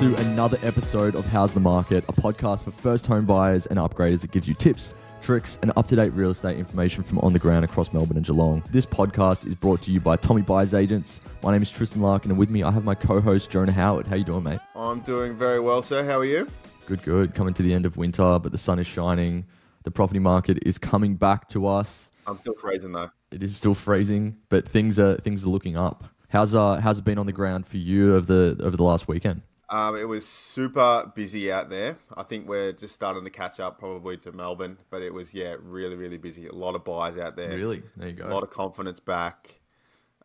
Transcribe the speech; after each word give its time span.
to 0.00 0.12
another 0.16 0.58
episode 0.64 1.14
of 1.14 1.24
How's 1.26 1.54
the 1.54 1.60
Market, 1.60 2.02
a 2.08 2.12
podcast 2.12 2.64
for 2.64 2.72
first 2.72 3.06
home 3.06 3.24
buyers 3.24 3.66
and 3.66 3.78
upgraders 3.78 4.22
that 4.22 4.32
gives 4.32 4.48
you 4.48 4.52
tips, 4.54 4.92
tricks, 5.22 5.56
and 5.62 5.70
up 5.76 5.86
to 5.86 5.94
date 5.94 6.08
real 6.14 6.30
estate 6.30 6.58
information 6.58 7.04
from 7.04 7.20
on 7.20 7.32
the 7.32 7.38
ground 7.38 7.64
across 7.64 7.92
Melbourne 7.92 8.16
and 8.16 8.26
Geelong. 8.26 8.60
This 8.70 8.86
podcast 8.86 9.46
is 9.46 9.54
brought 9.54 9.82
to 9.82 9.92
you 9.92 10.00
by 10.00 10.16
Tomii 10.16 10.44
Buyers 10.44 10.74
Agents. 10.74 11.20
My 11.44 11.52
name 11.52 11.62
is 11.62 11.70
Tristan 11.70 12.02
Larkin, 12.02 12.32
and 12.32 12.40
with 12.40 12.50
me 12.50 12.64
I 12.64 12.72
have 12.72 12.82
my 12.82 12.96
co 12.96 13.20
host, 13.20 13.50
Jonah 13.50 13.70
Howard. 13.70 14.08
How 14.08 14.16
you 14.16 14.24
doing, 14.24 14.42
mate? 14.42 14.58
I'm 14.74 14.98
doing 14.98 15.36
very 15.36 15.60
well, 15.60 15.80
sir. 15.80 16.04
How 16.04 16.18
are 16.18 16.24
you? 16.24 16.48
Good, 16.86 17.04
good. 17.04 17.32
Coming 17.32 17.54
to 17.54 17.62
the 17.62 17.72
end 17.72 17.86
of 17.86 17.96
winter, 17.96 18.40
but 18.40 18.50
the 18.50 18.58
sun 18.58 18.80
is 18.80 18.88
shining. 18.88 19.46
The 19.84 19.92
property 19.92 20.18
market 20.18 20.58
is 20.66 20.76
coming 20.76 21.14
back 21.14 21.46
to 21.50 21.68
us. 21.68 22.10
I'm 22.26 22.40
still 22.40 22.54
freezing 22.54 22.90
though. 22.90 23.10
It 23.30 23.44
is 23.44 23.56
still 23.56 23.74
freezing, 23.74 24.38
but 24.48 24.68
things 24.68 24.98
are 24.98 25.18
things 25.18 25.44
are 25.44 25.50
looking 25.50 25.76
up. 25.76 26.04
How's 26.30 26.56
uh 26.56 26.80
how's 26.80 26.98
it 26.98 27.04
been 27.04 27.18
on 27.18 27.26
the 27.26 27.32
ground 27.32 27.64
for 27.68 27.76
you 27.76 28.16
over 28.16 28.26
the 28.26 28.64
over 28.64 28.76
the 28.76 28.82
last 28.82 29.06
weekend? 29.06 29.42
Um, 29.74 29.96
it 29.96 30.04
was 30.04 30.24
super 30.24 31.10
busy 31.16 31.50
out 31.50 31.68
there. 31.68 31.98
I 32.16 32.22
think 32.22 32.46
we're 32.46 32.70
just 32.70 32.94
starting 32.94 33.24
to 33.24 33.30
catch 33.30 33.58
up 33.58 33.80
probably 33.80 34.16
to 34.18 34.30
Melbourne, 34.30 34.78
but 34.88 35.02
it 35.02 35.12
was 35.12 35.34
yeah 35.34 35.56
really 35.60 35.96
really 35.96 36.16
busy. 36.16 36.46
A 36.46 36.52
lot 36.52 36.76
of 36.76 36.84
buyers 36.84 37.18
out 37.18 37.34
there. 37.34 37.56
Really? 37.56 37.82
There 37.96 38.06
you 38.06 38.14
go. 38.14 38.28
A 38.28 38.30
lot 38.32 38.44
of 38.44 38.50
confidence 38.50 39.00
back. 39.00 39.60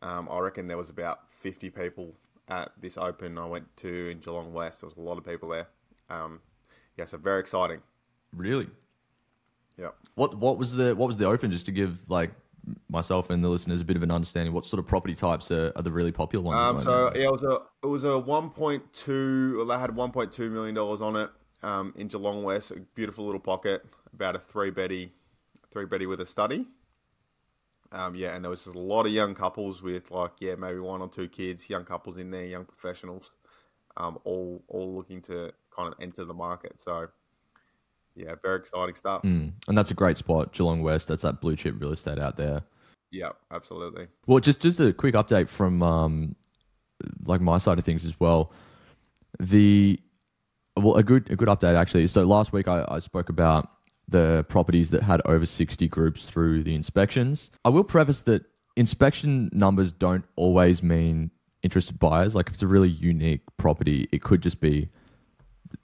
Um, 0.04 0.30
I 0.30 0.38
reckon 0.38 0.68
there 0.68 0.78
was 0.78 0.92
about 0.92 1.32
50 1.32 1.72
people 1.72 2.14
at 2.48 2.72
this 2.80 2.96
open 2.96 3.40
I 3.40 3.46
went 3.48 3.76
to 3.78 4.12
in 4.12 4.20
Geelong 4.20 4.54
West. 4.54 4.82
There 4.82 4.88
was 4.88 4.98
a 4.98 5.02
lot 5.02 5.18
of 5.18 5.26
people 5.26 5.50
there. 5.50 5.68
Um, 6.12 6.42
yeah, 6.96 7.06
so 7.06 7.18
very 7.18 7.40
exciting. 7.40 7.82
Really? 8.36 8.70
Yeah. 9.80 9.90
What 10.14 10.38
what 10.38 10.60
was 10.60 10.76
the 10.76 10.96
what 10.96 11.08
was 11.08 11.18
the 11.18 11.26
open 11.26 11.50
just 11.50 11.66
to 11.66 11.72
give 11.72 11.98
like 12.08 12.30
myself 12.90 13.30
and 13.30 13.44
the 13.44 13.50
listeners 13.50 13.82
a 13.82 13.86
bit 13.86 13.98
of 13.98 14.04
an 14.04 14.12
understanding 14.12 14.54
what 14.54 14.66
sort 14.66 14.80
of 14.80 14.86
property 14.86 15.16
types 15.16 15.52
are, 15.52 15.72
are 15.76 15.82
the 15.82 15.92
really 15.92 16.12
popular 16.12 16.44
ones? 16.44 16.58
Um, 16.58 16.84
so 16.84 17.12
yeah, 17.16 17.24
it 17.24 17.32
was 17.32 17.44
a 17.44 17.60
it 17.84 17.88
was 17.88 18.04
a 18.04 18.18
one 18.18 18.50
point 18.50 18.84
two. 18.94 19.58
Well, 19.58 19.68
they 19.68 19.82
had 19.82 19.96
one 19.96 20.12
point 20.12 20.32
two 20.32 20.50
million 20.50 20.76
dollars 20.76 21.02
on 21.02 21.16
it 21.16 21.30
um, 21.64 21.94
in 21.96 22.08
Geelong 22.08 22.44
West. 22.44 22.72
A 22.72 22.80
beautiful 22.96 23.26
little 23.26 23.40
pocket, 23.40 23.86
about 24.14 24.36
a 24.36 24.40
three 24.40 24.70
beddy, 24.70 25.12
three 25.72 25.86
beddy 25.86 26.06
with 26.06 26.22
a 26.22 26.26
study. 26.26 26.68
Um, 27.92 28.14
yeah, 28.16 28.36
and 28.36 28.44
there 28.44 28.50
was 28.52 28.66
just 28.66 28.76
a 28.76 28.80
lot 28.80 29.06
of 29.06 29.12
young 29.12 29.34
couples 29.34 29.82
with 29.82 30.12
like 30.12 30.32
yeah 30.40 30.56
maybe 30.56 30.80
one 30.80 31.02
or 31.02 31.10
two 31.10 31.28
kids, 31.28 31.70
young 31.70 31.86
couples 31.86 32.18
in 32.18 32.32
there, 32.32 32.46
young 32.46 32.66
professionals, 32.66 33.32
um, 33.98 34.20
all 34.24 34.64
all 34.68 34.96
looking 34.96 35.22
to 35.24 35.52
kind 35.76 35.92
of 35.92 35.96
enter 36.00 36.26
the 36.26 36.34
market. 36.34 36.76
So 36.80 37.08
yeah, 38.20 38.36
very 38.42 38.60
exciting 38.60 38.96
stuff. 38.96 39.24
Mm, 39.24 39.54
and 39.68 39.78
that's 39.78 39.92
a 39.92 39.94
great 39.94 40.18
spot, 40.18 40.52
Geelong 40.52 40.84
West. 40.84 41.08
That's 41.08 41.22
that 41.22 41.40
blue 41.40 41.56
chip 41.56 41.76
real 41.80 41.94
estate 41.94 42.20
out 42.20 42.36
there. 42.36 42.64
Yeah, 43.12 43.30
absolutely. 43.52 44.08
Well, 44.28 44.40
just 44.40 44.62
just 44.62 44.80
a 44.80 44.92
quick 44.94 45.16
update 45.16 45.48
from 45.48 45.82
um, 45.82 46.36
like 47.24 47.42
my 47.42 47.58
side 47.58 47.80
of 47.80 47.86
things 47.86 48.06
as 48.06 48.20
well. 48.20 48.52
The 49.40 50.00
well, 50.76 50.96
a 50.96 51.04
good 51.04 51.32
a 51.32 51.36
good 51.36 51.48
update 51.48 51.76
actually. 51.76 52.08
So 52.08 52.24
last 52.24 52.52
week 52.52 52.68
I, 52.68 52.86
I 52.90 53.00
spoke 53.00 53.30
about 53.30 53.72
the 54.08 54.46
properties 54.50 54.92
that 54.92 55.04
had 55.04 55.22
over 55.26 55.46
sixty 55.46 55.88
groups 55.88 56.26
through 56.26 56.64
the 56.64 56.76
inspections. 56.76 57.52
I 57.64 57.70
will 57.70 57.86
preface 57.86 58.22
that 58.24 58.44
inspection 58.76 59.50
numbers 59.54 59.92
don't 59.92 60.26
always 60.36 60.84
mean 60.84 61.32
interested 61.64 62.00
buyers. 62.00 62.36
Like 62.36 62.48
if 62.48 62.54
it's 62.54 62.64
a 62.64 62.68
really 62.68 62.90
unique 62.90 63.42
property, 63.58 64.10
it 64.12 64.22
could 64.22 64.42
just 64.42 64.60
be 64.60 64.90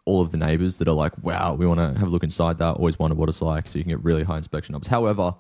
all 0.06 0.22
of 0.22 0.32
the 0.32 0.38
neighbors 0.38 0.78
that 0.78 0.88
are 0.88 0.94
like, 0.94 1.12
wow, 1.24 1.56
we 1.56 1.66
want 1.66 1.80
to 1.80 2.00
have 2.00 2.08
a 2.08 2.12
look 2.12 2.24
inside 2.24 2.60
that. 2.60 2.76
Always 2.76 2.98
wondered 2.98 3.18
what 3.18 3.28
it's 3.28 3.42
like. 3.42 3.68
So 3.68 3.78
you 3.78 3.84
can 3.84 3.90
get 3.90 4.04
really 4.04 4.24
high 4.24 4.38
inspection 4.38 4.74
numbers. 4.74 4.88
However, 4.88 5.34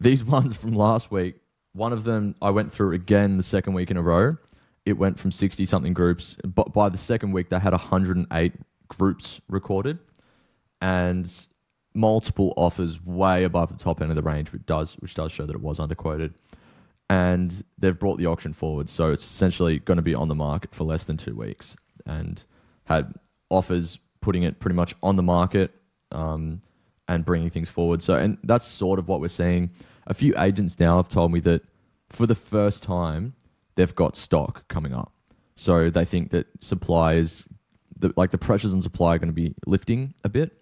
these 0.00 0.24
ones 0.36 0.56
from 0.56 0.72
last 0.72 1.10
week, 1.10 1.36
one 1.72 1.92
of 1.92 2.04
them 2.04 2.34
I 2.42 2.50
went 2.50 2.72
through 2.72 2.92
again 2.92 3.36
the 3.36 3.42
second 3.42 3.72
week 3.74 3.90
in 3.90 3.96
a 3.96 4.02
row. 4.02 4.36
It 4.84 4.94
went 4.94 5.18
from 5.18 5.30
60 5.30 5.64
something 5.64 5.94
groups. 5.94 6.36
But 6.44 6.72
by 6.72 6.88
the 6.88 6.98
second 6.98 7.32
week, 7.32 7.48
they 7.48 7.58
had 7.58 7.72
108 7.72 8.52
groups 8.88 9.40
recorded 9.48 9.98
and 10.80 11.30
multiple 11.94 12.52
offers 12.56 13.04
way 13.04 13.44
above 13.44 13.68
the 13.76 13.82
top 13.82 14.00
end 14.00 14.10
of 14.10 14.16
the 14.16 14.22
range, 14.22 14.52
which 14.52 14.66
does, 14.66 14.94
which 14.94 15.14
does 15.14 15.30
show 15.30 15.46
that 15.46 15.54
it 15.54 15.62
was 15.62 15.78
underquoted. 15.78 16.34
And 17.08 17.62
they've 17.78 17.98
brought 17.98 18.18
the 18.18 18.26
auction 18.26 18.52
forward. 18.52 18.88
So 18.88 19.12
it's 19.12 19.24
essentially 19.24 19.78
going 19.78 19.96
to 19.96 20.02
be 20.02 20.14
on 20.14 20.28
the 20.28 20.34
market 20.34 20.74
for 20.74 20.84
less 20.84 21.04
than 21.04 21.16
two 21.16 21.36
weeks. 21.36 21.76
And 22.06 22.42
had 22.84 23.14
offers 23.52 23.98
putting 24.20 24.42
it 24.42 24.60
pretty 24.60 24.74
much 24.74 24.94
on 25.02 25.16
the 25.16 25.22
market 25.22 25.70
um, 26.10 26.62
and 27.08 27.24
bringing 27.24 27.50
things 27.50 27.68
forward. 27.68 28.02
So, 28.02 28.14
and 28.14 28.38
that's 28.44 28.66
sort 28.66 28.98
of 28.98 29.08
what 29.08 29.20
we're 29.20 29.28
seeing. 29.28 29.70
A 30.06 30.14
few 30.14 30.34
agents 30.38 30.80
now 30.80 30.96
have 30.96 31.08
told 31.08 31.32
me 31.32 31.40
that 31.40 31.62
for 32.08 32.26
the 32.26 32.34
first 32.34 32.82
time, 32.82 33.34
they've 33.74 33.94
got 33.94 34.16
stock 34.16 34.66
coming 34.68 34.92
up. 34.92 35.12
So 35.56 35.90
they 35.90 36.04
think 36.04 36.30
that 36.30 36.46
supply 36.60 37.14
is, 37.14 37.44
the, 37.98 38.12
like 38.16 38.30
the 38.30 38.38
pressures 38.38 38.72
on 38.72 38.82
supply 38.82 39.14
are 39.14 39.18
going 39.18 39.28
to 39.28 39.34
be 39.34 39.54
lifting 39.66 40.14
a 40.24 40.28
bit. 40.28 40.52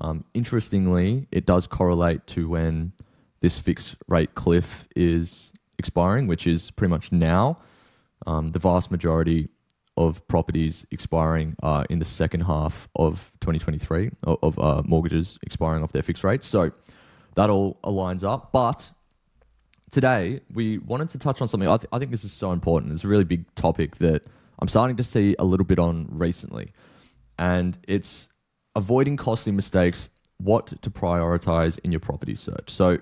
Um, 0.00 0.24
interestingly, 0.34 1.26
it 1.30 1.46
does 1.46 1.66
correlate 1.66 2.26
to 2.28 2.48
when 2.48 2.92
this 3.40 3.58
fixed 3.58 3.96
rate 4.06 4.34
cliff 4.34 4.88
is 4.94 5.52
expiring, 5.78 6.26
which 6.26 6.46
is 6.46 6.70
pretty 6.70 6.90
much 6.90 7.12
now. 7.12 7.58
Um, 8.26 8.52
the 8.52 8.58
vast 8.58 8.90
majority 8.90 9.48
of 9.98 10.26
properties 10.28 10.86
expiring 10.92 11.56
uh, 11.62 11.82
in 11.90 11.98
the 11.98 12.04
second 12.04 12.42
half 12.42 12.88
of 12.94 13.32
2023 13.40 14.10
of, 14.22 14.38
of 14.42 14.58
uh, 14.58 14.82
mortgages 14.86 15.38
expiring 15.42 15.82
off 15.82 15.90
their 15.90 16.04
fixed 16.04 16.22
rates. 16.22 16.46
So 16.46 16.70
that 17.34 17.50
all 17.50 17.78
aligns 17.82 18.22
up. 18.22 18.52
But 18.52 18.90
today 19.90 20.40
we 20.54 20.78
wanted 20.78 21.10
to 21.10 21.18
touch 21.18 21.42
on 21.42 21.48
something. 21.48 21.68
I, 21.68 21.76
th- 21.76 21.88
I 21.92 21.98
think 21.98 22.12
this 22.12 22.24
is 22.24 22.32
so 22.32 22.52
important. 22.52 22.92
It's 22.92 23.02
a 23.02 23.08
really 23.08 23.24
big 23.24 23.52
topic 23.56 23.96
that 23.96 24.24
I'm 24.60 24.68
starting 24.68 24.96
to 24.98 25.04
see 25.04 25.34
a 25.38 25.44
little 25.44 25.66
bit 25.66 25.80
on 25.80 26.06
recently, 26.10 26.72
and 27.36 27.76
it's 27.88 28.28
avoiding 28.76 29.16
costly 29.16 29.52
mistakes. 29.52 30.08
What 30.40 30.80
to 30.82 30.90
prioritize 30.90 31.80
in 31.82 31.90
your 31.90 31.98
property 31.98 32.36
search. 32.36 32.70
So 32.70 32.98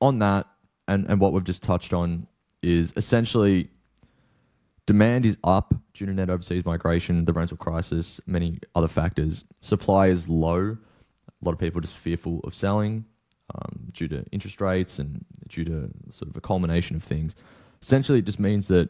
on 0.00 0.18
that, 0.18 0.48
and 0.88 1.06
and 1.08 1.20
what 1.20 1.32
we've 1.32 1.44
just 1.44 1.62
touched 1.62 1.92
on 1.92 2.26
is 2.62 2.92
essentially 2.96 3.70
Demand 4.88 5.26
is 5.26 5.36
up 5.44 5.74
due 5.92 6.06
to 6.06 6.14
net 6.14 6.30
overseas 6.30 6.64
migration, 6.64 7.26
the 7.26 7.32
rental 7.34 7.58
crisis, 7.58 8.22
many 8.26 8.58
other 8.74 8.88
factors. 8.88 9.44
Supply 9.60 10.06
is 10.06 10.30
low. 10.30 10.78
A 11.28 11.44
lot 11.44 11.52
of 11.52 11.58
people 11.58 11.80
are 11.80 11.82
just 11.82 11.98
fearful 11.98 12.40
of 12.44 12.54
selling 12.54 13.04
um, 13.54 13.90
due 13.92 14.08
to 14.08 14.24
interest 14.32 14.62
rates 14.62 14.98
and 14.98 15.26
due 15.46 15.66
to 15.66 15.90
sort 16.08 16.30
of 16.30 16.36
a 16.36 16.40
culmination 16.40 16.96
of 16.96 17.04
things. 17.04 17.36
Essentially, 17.82 18.20
it 18.20 18.24
just 18.24 18.40
means 18.40 18.68
that 18.68 18.88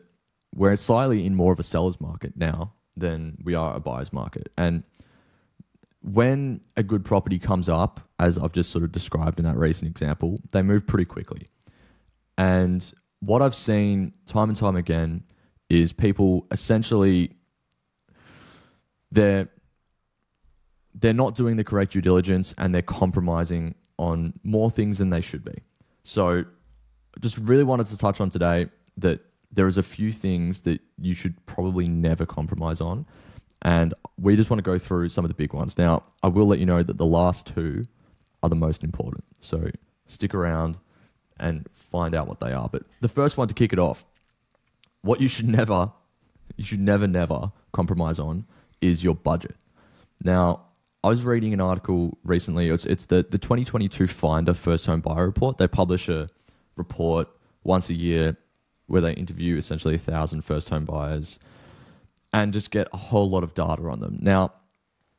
we're 0.54 0.76
slightly 0.76 1.26
in 1.26 1.34
more 1.34 1.52
of 1.52 1.58
a 1.58 1.64
seller's 1.64 2.00
market 2.00 2.34
now 2.36 2.74
than 2.96 3.36
we 3.42 3.56
are 3.56 3.74
a 3.74 3.80
buyer's 3.80 4.12
market. 4.12 4.52
And 4.56 4.84
when 6.00 6.60
a 6.76 6.84
good 6.84 7.04
property 7.04 7.40
comes 7.40 7.68
up, 7.68 8.08
as 8.20 8.38
I've 8.38 8.52
just 8.52 8.70
sort 8.70 8.84
of 8.84 8.92
described 8.92 9.40
in 9.40 9.46
that 9.46 9.56
recent 9.56 9.90
example, 9.90 10.38
they 10.52 10.62
move 10.62 10.86
pretty 10.86 11.06
quickly. 11.06 11.48
And 12.36 12.88
what 13.18 13.42
I've 13.42 13.56
seen 13.56 14.12
time 14.28 14.48
and 14.48 14.56
time 14.56 14.76
again 14.76 15.24
is 15.70 15.92
people 15.92 16.46
essentially 16.50 17.32
they're 19.10 19.48
they're 20.94 21.12
not 21.12 21.34
doing 21.34 21.56
the 21.56 21.64
correct 21.64 21.92
due 21.92 22.00
diligence 22.00 22.54
and 22.58 22.74
they're 22.74 22.82
compromising 22.82 23.74
on 23.98 24.32
more 24.42 24.70
things 24.70 24.98
than 24.98 25.10
they 25.10 25.20
should 25.20 25.44
be. 25.44 25.62
So 26.04 26.44
just 27.20 27.38
really 27.38 27.64
wanted 27.64 27.86
to 27.88 27.98
touch 27.98 28.20
on 28.20 28.30
today 28.30 28.68
that 28.96 29.20
there 29.52 29.66
is 29.66 29.78
a 29.78 29.82
few 29.82 30.12
things 30.12 30.60
that 30.62 30.80
you 30.98 31.14
should 31.14 31.44
probably 31.46 31.88
never 31.88 32.26
compromise 32.26 32.80
on. 32.80 33.06
And 33.62 33.94
we 34.20 34.36
just 34.36 34.50
want 34.50 34.58
to 34.58 34.62
go 34.62 34.78
through 34.78 35.08
some 35.08 35.24
of 35.24 35.28
the 35.28 35.34
big 35.34 35.52
ones. 35.52 35.78
Now, 35.78 36.04
I 36.22 36.28
will 36.28 36.46
let 36.46 36.58
you 36.58 36.66
know 36.66 36.82
that 36.82 36.96
the 36.96 37.06
last 37.06 37.46
two 37.46 37.84
are 38.42 38.48
the 38.48 38.56
most 38.56 38.84
important. 38.84 39.24
So 39.40 39.70
stick 40.06 40.34
around 40.34 40.78
and 41.40 41.68
find 41.74 42.14
out 42.14 42.28
what 42.28 42.40
they 42.40 42.52
are. 42.52 42.68
But 42.68 42.82
the 43.00 43.08
first 43.08 43.36
one 43.36 43.48
to 43.48 43.54
kick 43.54 43.72
it 43.72 43.78
off 43.78 44.04
what 45.02 45.20
you 45.20 45.28
should 45.28 45.48
never, 45.48 45.92
you 46.56 46.64
should 46.64 46.80
never, 46.80 47.06
never 47.06 47.52
compromise 47.72 48.18
on 48.18 48.46
is 48.80 49.02
your 49.02 49.14
budget. 49.14 49.56
Now, 50.22 50.62
I 51.04 51.08
was 51.08 51.22
reading 51.22 51.52
an 51.52 51.60
article 51.60 52.18
recently. 52.24 52.68
It's, 52.68 52.84
it's 52.84 53.06
the, 53.06 53.24
the 53.28 53.38
2022 53.38 54.08
Finder 54.08 54.54
First 54.54 54.86
Home 54.86 55.00
Buyer 55.00 55.26
Report. 55.26 55.58
They 55.58 55.68
publish 55.68 56.08
a 56.08 56.28
report 56.76 57.28
once 57.62 57.88
a 57.88 57.94
year 57.94 58.36
where 58.86 59.00
they 59.00 59.12
interview 59.12 59.56
essentially 59.56 59.94
a 59.94 59.98
thousand 59.98 60.42
first 60.42 60.70
home 60.70 60.84
buyers 60.84 61.38
and 62.32 62.52
just 62.52 62.70
get 62.70 62.88
a 62.92 62.96
whole 62.96 63.30
lot 63.30 63.44
of 63.44 63.54
data 63.54 63.82
on 63.82 64.00
them. 64.00 64.18
Now, 64.20 64.52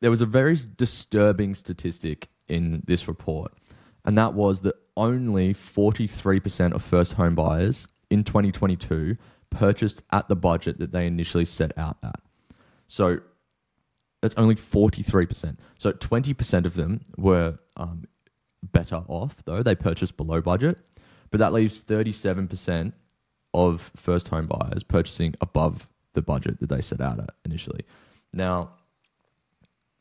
there 0.02 0.12
was 0.12 0.22
a 0.22 0.26
very 0.26 0.58
disturbing 0.76 1.56
statistic 1.56 2.30
in 2.48 2.84
this 2.88 3.08
report, 3.08 3.54
and 4.06 4.18
that 4.18 4.34
was 4.34 4.62
that 4.62 4.76
only 4.98 5.54
43% 5.54 6.74
of 6.74 6.84
first 6.84 7.14
home 7.14 7.36
buyers 7.36 7.88
in 8.10 8.24
2022 8.24 9.16
purchased 9.50 10.02
at 10.12 10.28
the 10.28 10.36
budget 10.36 10.80
that 10.80 10.92
they 10.92 11.06
initially 11.06 11.46
set 11.46 11.78
out 11.78 11.98
at. 12.04 12.20
So 12.88 13.20
that's 14.22 14.36
only 14.36 14.56
43%. 14.56 15.58
So 15.78 15.92
20% 15.92 16.66
of 16.66 16.76
them 16.76 17.02
were 17.18 17.60
um, 17.78 18.06
better 18.64 19.04
off, 19.08 19.38
though. 19.46 19.64
They 19.64 19.76
purchased 19.76 20.18
below 20.18 20.42
budget. 20.42 20.80
But 21.32 21.40
that 21.40 21.54
leaves 21.54 21.80
37% 21.84 22.94
of 23.54 23.92
first 23.96 24.28
home 24.30 24.48
buyers 24.48 24.84
purchasing 24.84 25.36
above 25.42 25.88
the 26.14 26.22
budget 26.22 26.60
that 26.60 26.70
they 26.70 26.82
set 26.82 27.02
out 27.02 27.20
at 27.20 27.32
initially. 27.46 27.86
Now, 28.34 28.72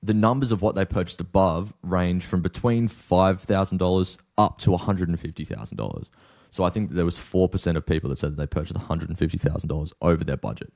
the 0.03 0.15
numbers 0.15 0.53
of 0.53 0.63
what 0.63 0.75
they 0.75 0.85
purchased 0.85 1.21
above 1.21 1.73
range 1.83 2.25
from 2.25 2.41
between 2.41 2.89
$5,000 2.89 4.19
up 4.37 4.59
to 4.59 4.71
$150,000. 4.71 6.11
So 6.51 6.65
I 6.65 6.71
think 6.71 6.93
there 6.93 7.05
was 7.05 7.19
4% 7.19 7.77
of 7.77 7.87
people 7.87 8.11
that 8.11 8.19
said 8.19 8.33
that 8.33 8.37
they 8.37 8.47
purchased 8.47 8.79
$150,000 8.79 9.93
over 10.01 10.25
their 10.25 10.37
budget. 10.37 10.73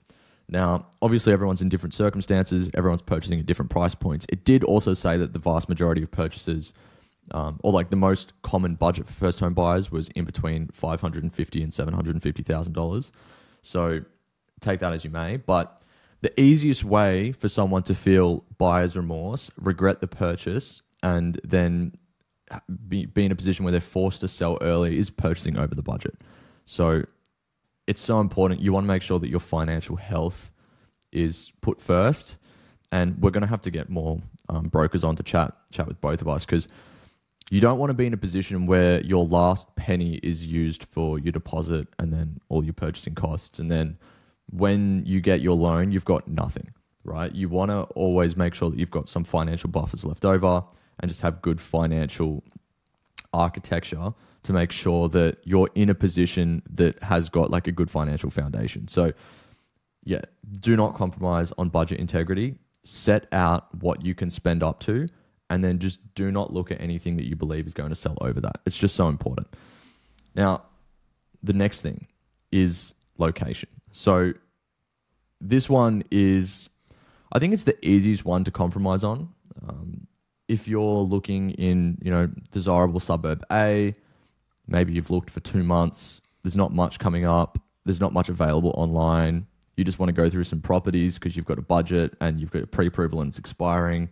Now, 0.49 0.87
obviously, 1.01 1.33
everyone's 1.33 1.63
in 1.63 1.69
different 1.69 1.95
circumstances. 1.95 2.71
Everyone's 2.75 3.03
purchasing 3.03 3.41
at 3.41 3.47
different 3.47 3.71
price 3.71 3.95
points. 3.95 4.27
It 4.29 4.45
did 4.45 4.65
also 4.65 4.93
say 4.93 5.17
that 5.17 5.33
the 5.33 5.39
vast 5.39 5.69
majority 5.69 6.03
of 6.03 6.11
purchases, 6.11 6.75
um, 7.31 7.59
or 7.63 7.73
like 7.73 7.91
the 7.91 7.97
most 7.97 8.33
common 8.43 8.75
budget 8.75 9.07
for 9.07 9.13
first 9.13 9.41
home 9.41 9.55
buyers, 9.55 9.91
was 9.91 10.09
in 10.09 10.25
between 10.25 10.69
five 10.69 11.01
hundred 11.01 11.23
and 11.23 11.33
fifty 11.35 11.63
and 11.63 11.73
seven 11.73 11.95
hundred 11.95 12.15
and 12.15 12.23
fifty 12.23 12.43
thousand 12.43 12.75
dollars. 12.75 13.13
So 13.63 14.01
take 14.61 14.81
that 14.81 14.93
as 14.93 15.05
you 15.05 15.11
may. 15.11 15.37
But 15.39 15.81
the 16.21 16.39
easiest 16.39 16.85
way 16.85 17.33
for 17.33 17.49
someone 17.49 17.83
to 17.85 17.95
feel 17.95 18.45
buyer's 18.59 18.97
remorse, 18.97 19.51
regret 19.57 20.01
the 20.01 20.07
purchase, 20.07 20.83
and 21.03 21.41
then 21.45 21.95
be, 22.89 23.07
be 23.07 23.25
in 23.25 23.33
a 23.33 23.37
position 23.37 23.65
where 23.65 23.73
they're 23.73 23.81
forced 23.81 24.21
to 24.21 24.29
sell 24.29 24.59
early 24.61 24.99
is 24.99 25.11
purchasing 25.11 25.57
over 25.59 25.75
the 25.75 25.83
budget. 25.83 26.21
So 26.67 27.05
it's 27.87 28.01
so 28.01 28.21
important. 28.21 28.61
You 28.61 28.73
want 28.73 28.85
to 28.85 28.89
make 28.89 29.03
sure 29.03 29.19
that 29.19 29.29
your 29.29 29.41
financial 29.41 29.97
health 29.97 30.53
is 31.13 31.53
put 31.61 31.81
first. 31.81 32.37
And 32.91 33.21
we're 33.23 33.31
going 33.31 33.43
to 33.43 33.49
have 33.49 33.63
to 33.63 33.71
get 33.71 33.89
more 33.89 34.19
um, 34.49 34.65
brokers 34.65 35.03
on 35.03 35.17
to 35.17 35.23
chat 35.23 35.55
chat 35.71 35.87
with 35.87 36.01
both 36.01 36.21
of 36.21 36.29
us 36.29 36.45
because 36.45 36.69
you 37.51 37.61
don't 37.61 37.79
want 37.79 37.91
to 37.91 37.95
be 37.95 38.07
in 38.07 38.13
a 38.13 38.19
position 38.19 38.67
where 38.67 39.01
your 39.03 39.27
last 39.27 39.75
penny 39.77 40.15
is 40.23 40.45
used 40.45 40.85
for 40.85 41.19
your 41.19 41.33
deposit 41.33 41.89
and 41.99 42.13
then 42.13 42.39
all 42.49 42.65
your 42.65 42.75
purchasing 42.75 43.15
costs. 43.15 43.59
And 43.59 43.71
then 43.71 43.99
when 44.51 45.05
you 45.07 45.21
get 45.21 45.41
your 45.41 45.55
loan, 45.55 45.91
you've 45.91 46.05
got 46.05 46.29
nothing, 46.29 46.73
right? 47.05 47.35
You 47.35 47.49
want 47.49 47.71
to 47.71 47.83
always 47.95 48.37
make 48.37 48.55
sure 48.55 48.71
that 48.71 48.79
you've 48.79 48.91
got 48.91 49.09
some 49.09 49.25
financial 49.25 49.71
buffers 49.71 50.05
left 50.05 50.25
over 50.25 50.63
and 51.03 51.11
just 51.11 51.21
have 51.21 51.43
good 51.43 51.61
financial 51.61 52.43
architecture 53.35 54.15
to 54.45 54.53
make 54.53 54.73
sure 54.73 55.09
that 55.09 55.39
you're 55.45 55.71
in 55.75 55.89
a 55.89 55.95
position 55.95 56.63
that 56.69 57.01
has 57.03 57.29
got 57.29 57.51
like 57.51 57.67
a 57.67 57.73
good 57.73 57.91
financial 57.91 58.31
foundation. 58.31 58.89
So, 58.89 59.13
yeah, 60.05 60.23
do 60.61 60.77
not 60.77 60.95
compromise 60.95 61.53
on 61.59 61.69
budget 61.69 62.01
integrity. 62.01 62.57
Set 62.85 63.27
out 63.33 63.73
what 63.77 64.05
you 64.05 64.15
can 64.15 64.31
spend 64.31 64.63
up 64.63 64.81
to, 64.81 65.09
and 65.49 65.63
then 65.63 65.79
just 65.79 66.01
do 66.15 66.33
not 66.33 66.53
look 66.53 66.73
at 66.73 66.81
anything 66.81 67.17
that 67.17 67.27
you 67.27 67.37
believe 67.37 67.67
is 67.67 67.73
going 67.73 67.91
to 67.91 67.95
sell 67.95 68.19
over 68.21 68.41
that. 68.41 68.61
It's 68.67 68.77
just 68.77 68.97
so 68.97 69.09
important. 69.09 69.49
Now, 70.35 70.63
the 71.43 71.53
next 71.53 71.83
thing 71.83 72.07
is 72.51 72.95
location. 73.19 73.69
So, 73.93 74.33
this 75.41 75.69
one 75.69 76.03
is, 76.11 76.69
I 77.33 77.39
think 77.39 77.53
it's 77.53 77.65
the 77.65 77.85
easiest 77.87 78.25
one 78.25 78.45
to 78.45 78.51
compromise 78.51 79.05
on. 79.05 79.29
Um, 79.69 80.07
if 80.53 80.69
you're 80.69 81.01
looking 81.01 81.53
in, 81.53 81.97
you 82.03 82.11
know, 82.11 82.29
desirable 82.51 83.01
suburb 83.01 83.43
A, 83.51 83.95
maybe 84.69 84.93
you've 84.93 85.11
looked 85.11 85.31
for 85.31 85.41
two 85.41 85.63
months, 85.63 86.21
there's 86.43 86.57
not 86.57 86.73
much 86.73 86.99
coming 86.99 87.25
up, 87.25 87.59
there's 87.87 88.01
not 88.01 88.13
much 88.13 88.29
available 88.29 88.75
online. 88.77 89.47
You 89.79 89.85
just 89.85 89.99
want 89.99 90.11
to 90.11 90.13
go 90.13 90.29
through 90.29 90.45
some 90.45 90.61
properties 90.61 91.15
because 91.15 91.37
you've 91.37 91.47
got 91.47 91.59
a 91.59 91.63
budget 91.63 92.15
and 92.21 92.39
you've 92.39 92.51
got 92.51 92.65
a 92.65 92.67
pre 92.67 92.87
approval 92.87 93.23
and 93.23 93.31
it's 93.31 93.39
expiring. 93.39 94.11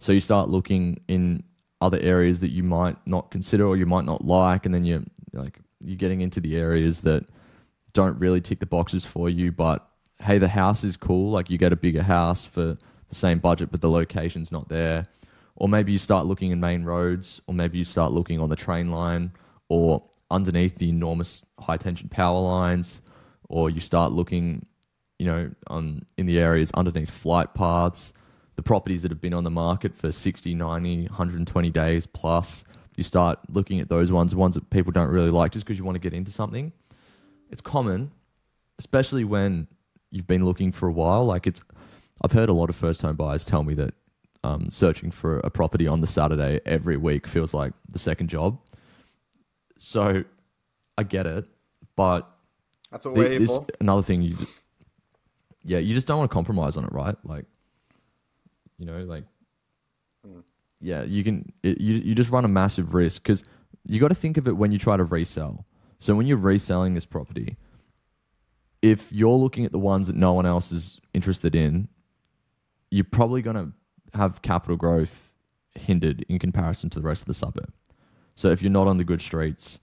So 0.00 0.10
you 0.10 0.20
start 0.20 0.48
looking 0.48 1.00
in 1.06 1.44
other 1.80 1.98
areas 2.00 2.40
that 2.40 2.50
you 2.50 2.64
might 2.64 2.96
not 3.06 3.30
consider 3.30 3.64
or 3.64 3.76
you 3.76 3.86
might 3.86 4.04
not 4.04 4.24
like, 4.24 4.66
and 4.66 4.74
then 4.74 4.84
you're 4.84 5.04
like 5.32 5.60
you're 5.80 5.96
getting 5.96 6.22
into 6.22 6.40
the 6.40 6.56
areas 6.56 7.02
that 7.02 7.28
don't 7.92 8.18
really 8.18 8.40
tick 8.40 8.58
the 8.58 8.66
boxes 8.66 9.06
for 9.06 9.28
you. 9.28 9.52
But 9.52 9.86
hey, 10.20 10.38
the 10.38 10.48
house 10.48 10.82
is 10.82 10.96
cool. 10.96 11.30
Like 11.30 11.50
you 11.50 11.58
get 11.58 11.72
a 11.72 11.76
bigger 11.76 12.02
house 12.02 12.44
for 12.44 12.76
the 13.08 13.14
same 13.14 13.38
budget, 13.38 13.70
but 13.70 13.80
the 13.80 13.90
location's 13.90 14.50
not 14.50 14.68
there. 14.68 15.06
Or 15.56 15.68
maybe 15.68 15.92
you 15.92 15.98
start 15.98 16.26
looking 16.26 16.50
in 16.50 16.60
main 16.60 16.84
roads, 16.84 17.40
or 17.46 17.54
maybe 17.54 17.78
you 17.78 17.84
start 17.84 18.12
looking 18.12 18.40
on 18.40 18.48
the 18.48 18.56
train 18.56 18.88
line, 18.88 19.32
or 19.68 20.04
underneath 20.30 20.78
the 20.78 20.88
enormous 20.88 21.44
high 21.60 21.76
tension 21.76 22.08
power 22.08 22.40
lines, 22.40 23.02
or 23.48 23.70
you 23.70 23.80
start 23.80 24.12
looking, 24.12 24.66
you 25.18 25.26
know, 25.26 25.50
on 25.66 26.02
in 26.16 26.26
the 26.26 26.38
areas 26.38 26.70
underneath 26.74 27.10
flight 27.10 27.54
paths, 27.54 28.12
the 28.56 28.62
properties 28.62 29.02
that 29.02 29.10
have 29.10 29.20
been 29.20 29.34
on 29.34 29.44
the 29.44 29.50
market 29.50 29.94
for 29.94 30.10
60, 30.10 30.54
90, 30.54 31.06
120 31.06 31.70
days 31.70 32.06
plus. 32.06 32.64
You 32.96 33.04
start 33.04 33.38
looking 33.48 33.80
at 33.80 33.88
those 33.88 34.12
ones, 34.12 34.32
the 34.32 34.36
ones 34.38 34.54
that 34.54 34.68
people 34.70 34.92
don't 34.92 35.10
really 35.10 35.30
like 35.30 35.52
just 35.52 35.64
because 35.64 35.78
you 35.78 35.84
want 35.84 35.96
to 35.96 36.00
get 36.00 36.12
into 36.12 36.30
something. 36.30 36.72
It's 37.50 37.62
common, 37.62 38.10
especially 38.78 39.24
when 39.24 39.68
you've 40.10 40.26
been 40.26 40.44
looking 40.44 40.72
for 40.72 40.88
a 40.88 40.92
while. 40.92 41.24
Like 41.24 41.46
it's, 41.46 41.60
I've 42.22 42.32
heard 42.32 42.48
a 42.48 42.52
lot 42.52 42.68
of 42.68 42.76
first 42.76 43.02
home 43.02 43.16
buyers 43.16 43.44
tell 43.44 43.62
me 43.62 43.74
that 43.74 43.94
um, 44.44 44.70
searching 44.70 45.10
for 45.10 45.38
a 45.40 45.50
property 45.50 45.86
on 45.86 46.00
the 46.00 46.06
Saturday 46.06 46.60
every 46.66 46.96
week 46.96 47.26
feels 47.26 47.54
like 47.54 47.72
the 47.88 47.98
second 47.98 48.28
job. 48.28 48.58
So 49.78 50.24
I 50.98 51.02
get 51.02 51.26
it, 51.26 51.48
but 51.96 52.28
That's 52.90 53.04
what 53.06 53.14
we're 53.14 53.30
here 53.30 53.38
this 53.40 53.50
for. 53.50 53.66
another 53.80 54.02
thing 54.02 54.22
you, 54.22 54.34
just, 54.36 54.52
yeah, 55.62 55.78
you 55.78 55.94
just 55.94 56.06
don't 56.06 56.18
want 56.18 56.30
to 56.30 56.34
compromise 56.34 56.76
on 56.76 56.84
it, 56.84 56.92
right? 56.92 57.16
Like, 57.24 57.44
you 58.78 58.86
know, 58.86 58.98
like, 59.04 59.24
Mm. 60.24 60.42
yeah, 60.80 61.02
you 61.02 61.24
can, 61.24 61.52
it, 61.64 61.80
you 61.80 61.94
you 61.96 62.14
just 62.14 62.30
run 62.30 62.44
a 62.44 62.48
massive 62.48 62.94
risk 62.94 63.24
because 63.24 63.42
you 63.88 63.98
got 63.98 64.06
to 64.08 64.14
think 64.14 64.36
of 64.36 64.46
it 64.46 64.56
when 64.56 64.70
you 64.70 64.78
try 64.78 64.96
to 64.96 65.02
resell. 65.02 65.66
So 65.98 66.14
when 66.14 66.28
you're 66.28 66.36
reselling 66.36 66.94
this 66.94 67.04
property, 67.04 67.56
if 68.82 69.12
you're 69.12 69.36
looking 69.36 69.64
at 69.64 69.72
the 69.72 69.80
ones 69.80 70.06
that 70.06 70.14
no 70.14 70.32
one 70.32 70.46
else 70.46 70.70
is 70.70 71.00
interested 71.12 71.56
in, 71.56 71.88
you're 72.92 73.02
probably 73.02 73.42
going 73.42 73.56
to 73.56 73.72
have 74.14 74.42
capital 74.42 74.76
growth 74.76 75.32
hindered 75.74 76.24
in 76.28 76.38
comparison 76.38 76.90
to 76.90 77.00
the 77.00 77.06
rest 77.06 77.22
of 77.22 77.26
the 77.26 77.34
suburb. 77.34 77.72
So 78.34 78.48
if 78.48 78.62
you're 78.62 78.70
not 78.70 78.86
on 78.86 78.98
the 78.98 79.04
good 79.04 79.20
streets, 79.20 79.78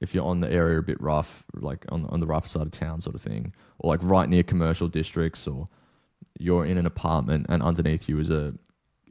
if 0.00 0.14
you're 0.14 0.24
on 0.24 0.40
the 0.40 0.52
area 0.52 0.78
a 0.78 0.82
bit 0.82 1.00
rough, 1.00 1.44
like 1.54 1.84
on 1.90 2.06
on 2.06 2.20
the 2.20 2.26
rougher 2.26 2.48
side 2.48 2.62
of 2.62 2.70
town, 2.70 3.00
sort 3.00 3.14
of 3.14 3.22
thing, 3.22 3.52
or 3.78 3.90
like 3.90 4.00
right 4.02 4.28
near 4.28 4.42
commercial 4.42 4.88
districts, 4.88 5.46
or 5.46 5.66
you're 6.38 6.66
in 6.66 6.78
an 6.78 6.86
apartment 6.86 7.46
and 7.48 7.62
underneath 7.62 8.08
you 8.08 8.18
is 8.18 8.30
a 8.30 8.54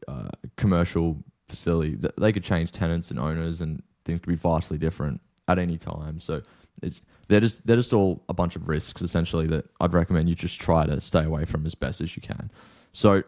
uh, 0.08 0.30
commercial 0.58 1.18
facility, 1.48 1.98
they 2.18 2.32
could 2.32 2.44
change 2.44 2.72
tenants 2.72 3.10
and 3.10 3.20
owners, 3.20 3.62
and 3.62 3.82
things 4.04 4.20
could 4.20 4.30
be 4.30 4.36
vastly 4.36 4.78
different 4.78 5.22
at 5.48 5.60
any 5.60 5.78
time. 5.78 6.20
So 6.20 6.42
it's 6.82 7.02
they're 7.28 7.40
just 7.40 7.66
they're 7.66 7.78
just 7.78 7.94
all 7.94 8.24
a 8.30 8.34
bunch 8.34 8.56
of 8.56 8.68
risks 8.68 9.02
essentially 9.02 9.48
that 9.48 9.66
I'd 9.80 9.94
recommend 9.94 10.30
you 10.30 10.36
just 10.36 10.60
try 10.60 10.86
to 10.86 11.02
stay 11.02 11.24
away 11.24 11.46
from 11.46 11.66
as 11.66 11.76
best 11.76 12.02
as 12.02 12.16
you 12.16 12.22
can. 12.22 12.52
So 12.92 13.24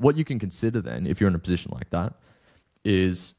what 0.00 0.16
you 0.16 0.24
can 0.24 0.38
consider 0.38 0.80
then, 0.80 1.06
if 1.06 1.20
you're 1.20 1.28
in 1.28 1.34
a 1.34 1.40
position 1.40 1.72
like 1.74 1.90
that, 1.90 2.14
is 2.84 3.34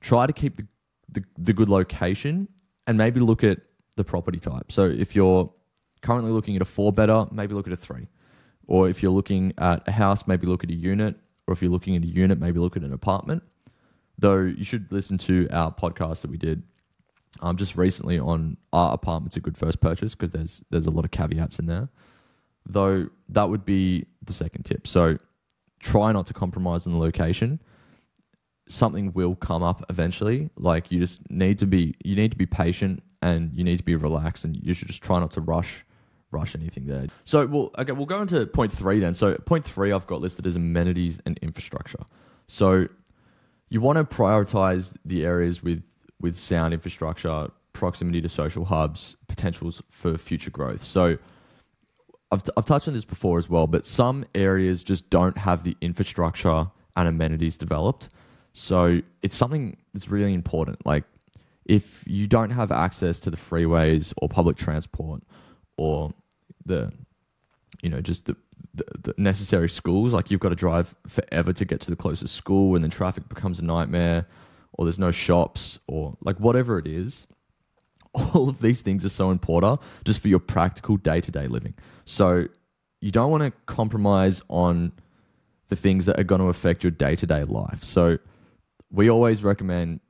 try 0.00 0.26
to 0.26 0.32
keep 0.32 0.56
the, 0.56 0.66
the, 1.08 1.24
the 1.38 1.52
good 1.52 1.68
location 1.68 2.48
and 2.86 2.98
maybe 2.98 3.20
look 3.20 3.44
at 3.44 3.58
the 3.96 4.04
property 4.04 4.38
type. 4.38 4.72
So 4.72 4.84
if 4.84 5.14
you're 5.14 5.52
currently 6.02 6.32
looking 6.32 6.56
at 6.56 6.62
a 6.62 6.66
four 6.66 6.92
better, 6.92 7.26
maybe 7.30 7.54
look 7.54 7.66
at 7.66 7.72
a 7.72 7.76
three. 7.76 8.08
Or 8.66 8.88
if 8.88 9.02
you're 9.02 9.12
looking 9.12 9.52
at 9.58 9.86
a 9.86 9.92
house, 9.92 10.26
maybe 10.26 10.46
look 10.46 10.64
at 10.64 10.70
a 10.70 10.74
unit. 10.74 11.16
Or 11.46 11.52
if 11.52 11.62
you're 11.62 11.70
looking 11.70 11.96
at 11.96 12.02
a 12.02 12.06
unit, 12.06 12.38
maybe 12.38 12.60
look 12.60 12.76
at 12.76 12.82
an 12.82 12.92
apartment. 12.92 13.42
Though 14.18 14.40
you 14.40 14.64
should 14.64 14.90
listen 14.90 15.18
to 15.18 15.48
our 15.50 15.72
podcast 15.72 16.22
that 16.22 16.30
we 16.30 16.36
did 16.36 16.62
um, 17.40 17.56
just 17.56 17.76
recently 17.76 18.18
on 18.18 18.56
are 18.72 18.92
apartments 18.92 19.36
a 19.36 19.40
good 19.40 19.56
first 19.56 19.80
purchase 19.80 20.14
because 20.14 20.30
there's 20.30 20.62
there's 20.70 20.86
a 20.86 20.90
lot 20.90 21.04
of 21.04 21.10
caveats 21.10 21.58
in 21.58 21.66
there. 21.66 21.88
Though 22.66 23.08
that 23.30 23.48
would 23.48 23.64
be 23.64 24.06
the 24.24 24.32
second 24.32 24.64
tip. 24.64 24.86
So 24.86 25.16
try 25.80 26.12
not 26.12 26.26
to 26.26 26.34
compromise 26.34 26.86
on 26.86 26.92
the 26.92 26.98
location. 26.98 27.60
Something 28.68 29.12
will 29.12 29.34
come 29.34 29.62
up 29.62 29.84
eventually. 29.90 30.50
Like 30.56 30.92
you 30.92 31.00
just 31.00 31.28
need 31.30 31.58
to 31.58 31.66
be 31.66 31.94
you 32.04 32.14
need 32.14 32.30
to 32.30 32.36
be 32.36 32.46
patient 32.46 33.02
and 33.22 33.52
you 33.52 33.64
need 33.64 33.78
to 33.78 33.84
be 33.84 33.96
relaxed 33.96 34.44
and 34.44 34.56
you 34.56 34.74
should 34.74 34.88
just 34.88 35.02
try 35.02 35.18
not 35.18 35.32
to 35.32 35.40
rush 35.40 35.84
rush 36.30 36.54
anything 36.54 36.86
there. 36.86 37.06
So 37.24 37.46
we'll 37.46 37.70
okay, 37.78 37.92
we'll 37.92 38.06
go 38.06 38.22
into 38.22 38.46
point 38.46 38.72
three 38.72 39.00
then. 39.00 39.14
So 39.14 39.34
point 39.34 39.64
three 39.64 39.90
I've 39.90 40.06
got 40.06 40.20
listed 40.20 40.46
as 40.46 40.54
amenities 40.54 41.18
and 41.26 41.38
infrastructure. 41.42 42.04
So 42.46 42.86
you 43.68 43.80
want 43.80 43.96
to 43.98 44.04
prioritize 44.04 44.94
the 45.04 45.24
areas 45.24 45.62
with 45.62 45.82
with 46.20 46.36
sound 46.36 46.74
infrastructure, 46.74 47.50
proximity 47.72 48.20
to 48.20 48.28
social 48.28 48.66
hubs, 48.66 49.16
potentials 49.26 49.82
for 49.90 50.18
future 50.18 50.50
growth. 50.50 50.84
So 50.84 51.18
I've, 52.32 52.42
I've 52.56 52.64
touched 52.64 52.88
on 52.88 52.94
this 52.94 53.04
before 53.04 53.38
as 53.38 53.48
well, 53.48 53.66
but 53.66 53.84
some 53.84 54.24
areas 54.34 54.84
just 54.84 55.10
don't 55.10 55.36
have 55.38 55.64
the 55.64 55.76
infrastructure 55.80 56.70
and 56.96 57.08
amenities 57.08 57.56
developed. 57.56 58.08
So 58.52 59.00
it's 59.22 59.36
something 59.36 59.76
that's 59.92 60.08
really 60.08 60.34
important. 60.34 60.84
Like 60.86 61.04
if 61.64 62.04
you 62.06 62.26
don't 62.26 62.50
have 62.50 62.70
access 62.70 63.20
to 63.20 63.30
the 63.30 63.36
freeways 63.36 64.12
or 64.20 64.28
public 64.28 64.56
transport 64.56 65.22
or 65.76 66.12
the, 66.64 66.92
you 67.82 67.88
know, 67.88 68.00
just 68.00 68.26
the, 68.26 68.36
the, 68.74 68.84
the 69.02 69.14
necessary 69.18 69.68
schools, 69.68 70.12
like 70.12 70.30
you've 70.30 70.40
got 70.40 70.50
to 70.50 70.56
drive 70.56 70.94
forever 71.08 71.52
to 71.52 71.64
get 71.64 71.80
to 71.80 71.90
the 71.90 71.96
closest 71.96 72.34
school 72.34 72.74
and 72.76 72.84
then 72.84 72.90
traffic 72.90 73.28
becomes 73.28 73.58
a 73.58 73.64
nightmare 73.64 74.26
or 74.72 74.84
there's 74.84 74.98
no 74.98 75.10
shops 75.10 75.78
or 75.88 76.16
like 76.20 76.38
whatever 76.38 76.78
it 76.78 76.86
is 76.86 77.26
all 78.34 78.48
of 78.48 78.60
these 78.60 78.80
things 78.80 79.04
are 79.04 79.10
so 79.10 79.30
important 79.30 79.80
just 80.04 80.20
for 80.20 80.28
your 80.28 80.40
practical 80.40 80.96
day 80.96 81.20
to 81.20 81.30
day 81.30 81.46
living. 81.46 81.74
So 82.10 82.48
you 83.00 83.12
don't 83.12 83.30
want 83.30 83.44
to 83.44 83.52
compromise 83.66 84.42
on 84.48 84.90
the 85.68 85.76
things 85.76 86.06
that 86.06 86.18
are 86.18 86.24
going 86.24 86.40
to 86.40 86.48
affect 86.48 86.82
your 86.82 86.90
day 86.90 87.14
to 87.14 87.24
day 87.24 87.44
life. 87.44 87.84
So 87.84 88.18
we 88.90 89.08
always 89.08 89.44
recommend 89.44 90.00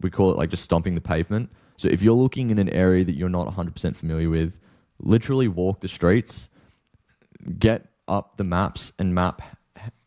we 0.00 0.10
call 0.10 0.32
it 0.32 0.36
like 0.36 0.50
just 0.50 0.64
stomping 0.64 0.96
the 0.96 1.00
pavement. 1.00 1.50
So 1.76 1.86
if 1.86 2.02
you're 2.02 2.16
looking 2.16 2.50
in 2.50 2.58
an 2.58 2.68
area 2.70 3.04
that 3.04 3.14
you're 3.14 3.28
not 3.28 3.46
100% 3.46 3.94
familiar 3.94 4.28
with, 4.28 4.58
literally 4.98 5.46
walk 5.46 5.80
the 5.80 5.88
streets, 5.88 6.48
get 7.60 7.86
up 8.08 8.36
the 8.38 8.44
maps 8.44 8.92
and 8.98 9.14
map 9.14 9.40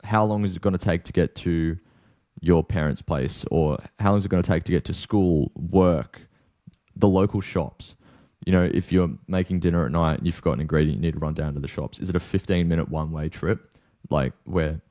how 0.03 0.25
long 0.25 0.43
is 0.43 0.58
it 0.58 0.62
going 0.62 0.77
to 0.77 0.84
take 0.84 1.05
to 1.05 1.13
get 1.13 1.36
to 1.36 1.77
your 2.41 2.65
parents' 2.65 3.01
place 3.01 3.46
or 3.50 3.77
how 4.00 4.10
long 4.12 4.19
is 4.19 4.25
it 4.25 4.29
going 4.29 4.43
to 4.43 4.48
take 4.48 4.63
to 4.63 4.74
get 4.74 4.84
to 4.86 4.93
school, 4.93 5.51
work, 5.55 6.22
the 6.98 7.08
local 7.08 7.39
shops. 7.39 7.96
You 8.46 8.53
know, 8.53 8.69
if 8.74 8.91
you're 8.91 9.10
making 9.27 9.60
dinner 9.60 9.86
at 9.86 9.91
night 9.91 10.19
and 10.19 10.25
you've 10.25 10.41
got 10.41 10.53
an 10.53 10.62
ingredient, 10.62 10.98
you 10.98 11.01
need 11.01 11.13
to 11.13 11.19
run 11.19 11.34
down 11.34 11.53
to 11.55 11.60
the 11.60 11.67
shops. 11.67 12.00
Is 12.00 12.10
it 12.10 12.15
a 12.15 12.19
15 12.19 12.67
minute 12.67 12.89
one 12.89 13.12
way 13.12 13.29
trip? 13.29 13.74
Like, 14.10 14.34
where 14.46 14.81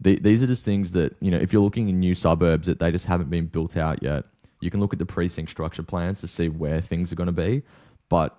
the, 0.00 0.16
these 0.18 0.42
are 0.42 0.46
just 0.46 0.64
things 0.64 0.92
that, 0.92 1.16
you 1.20 1.30
know, 1.30 1.38
if 1.38 1.52
you're 1.52 1.62
looking 1.62 1.88
in 1.88 1.98
new 1.98 2.14
suburbs 2.14 2.66
that 2.66 2.78
they 2.78 2.90
just 2.90 3.06
haven't 3.06 3.30
been 3.30 3.46
built 3.46 3.76
out 3.76 4.02
yet, 4.02 4.24
you 4.60 4.70
can 4.70 4.80
look 4.80 4.92
at 4.92 4.98
the 4.98 5.06
precinct 5.06 5.50
structure 5.50 5.82
plans 5.82 6.20
to 6.20 6.28
see 6.28 6.48
where 6.48 6.80
things 6.80 7.10
are 7.10 7.16
going 7.16 7.26
to 7.26 7.32
be. 7.32 7.62
But 8.08 8.36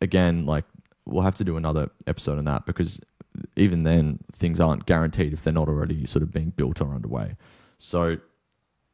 again, 0.00 0.46
like, 0.46 0.64
we'll 1.04 1.24
have 1.24 1.34
to 1.36 1.44
do 1.44 1.56
another 1.56 1.90
episode 2.06 2.38
on 2.38 2.44
that 2.44 2.66
because 2.66 3.00
even 3.56 3.84
then, 3.84 4.18
things 4.32 4.60
aren't 4.60 4.86
guaranteed 4.86 5.32
if 5.32 5.42
they're 5.42 5.52
not 5.52 5.68
already 5.68 6.06
sort 6.06 6.22
of 6.22 6.32
being 6.32 6.50
built 6.50 6.80
or 6.80 6.94
underway. 6.94 7.36
So, 7.78 8.18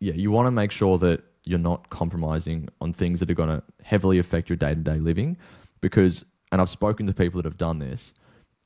yeah, 0.01 0.15
you 0.15 0.31
want 0.31 0.47
to 0.47 0.51
make 0.51 0.73
sure 0.73 0.99
that 0.99 1.23
you're 1.45 1.59
not 1.59 1.91
compromising 1.91 2.69
on 2.81 2.93
things 2.93 3.21
that 3.21 3.31
are 3.31 3.35
going 3.35 3.49
to 3.49 3.63
heavily 3.83 4.19
affect 4.19 4.49
your 4.49 4.57
day 4.57 4.75
to 4.75 4.81
day 4.81 4.99
living. 4.99 5.37
Because, 5.81 6.25
and 6.51 6.61
I've 6.61 6.71
spoken 6.71 7.07
to 7.07 7.13
people 7.13 7.43
that 7.43 7.49
have 7.49 7.59
done 7.59 7.79
this, 7.79 8.15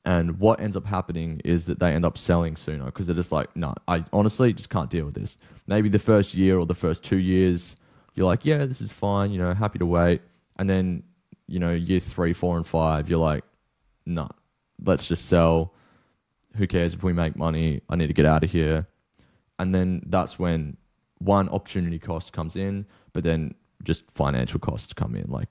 and 0.06 0.38
what 0.38 0.60
ends 0.60 0.76
up 0.76 0.86
happening 0.86 1.40
is 1.44 1.66
that 1.66 1.80
they 1.80 1.92
end 1.92 2.04
up 2.04 2.16
selling 2.16 2.54
sooner 2.54 2.84
because 2.84 3.08
they're 3.08 3.16
just 3.16 3.32
like, 3.32 3.54
no, 3.56 3.74
I 3.88 4.04
honestly 4.12 4.52
just 4.52 4.70
can't 4.70 4.88
deal 4.88 5.04
with 5.04 5.14
this. 5.14 5.36
Maybe 5.66 5.88
the 5.88 5.98
first 5.98 6.32
year 6.32 6.60
or 6.60 6.64
the 6.64 6.76
first 6.76 7.02
two 7.02 7.16
years, 7.16 7.74
you're 8.14 8.26
like, 8.26 8.44
yeah, 8.44 8.64
this 8.66 8.80
is 8.80 8.92
fine, 8.92 9.32
you 9.32 9.38
know, 9.38 9.52
happy 9.52 9.80
to 9.80 9.86
wait. 9.86 10.22
And 10.58 10.70
then, 10.70 11.02
you 11.48 11.58
know, 11.58 11.72
year 11.72 11.98
three, 11.98 12.32
four, 12.32 12.56
and 12.56 12.64
five, 12.64 13.10
you're 13.10 13.18
like, 13.18 13.42
no, 14.06 14.22
nah, 14.22 14.28
let's 14.84 15.08
just 15.08 15.26
sell. 15.26 15.74
Who 16.56 16.68
cares 16.68 16.94
if 16.94 17.02
we 17.02 17.12
make 17.12 17.34
money? 17.34 17.80
I 17.90 17.96
need 17.96 18.06
to 18.06 18.14
get 18.14 18.26
out 18.26 18.44
of 18.44 18.52
here. 18.52 18.86
And 19.58 19.74
then 19.74 20.02
that's 20.06 20.38
when 20.38 20.76
one 21.18 21.48
opportunity 21.48 21.98
cost 21.98 22.32
comes 22.32 22.56
in, 22.56 22.86
but 23.12 23.24
then 23.24 23.54
just 23.82 24.04
financial 24.14 24.60
costs 24.60 24.92
come 24.92 25.14
in. 25.14 25.26
Like 25.28 25.48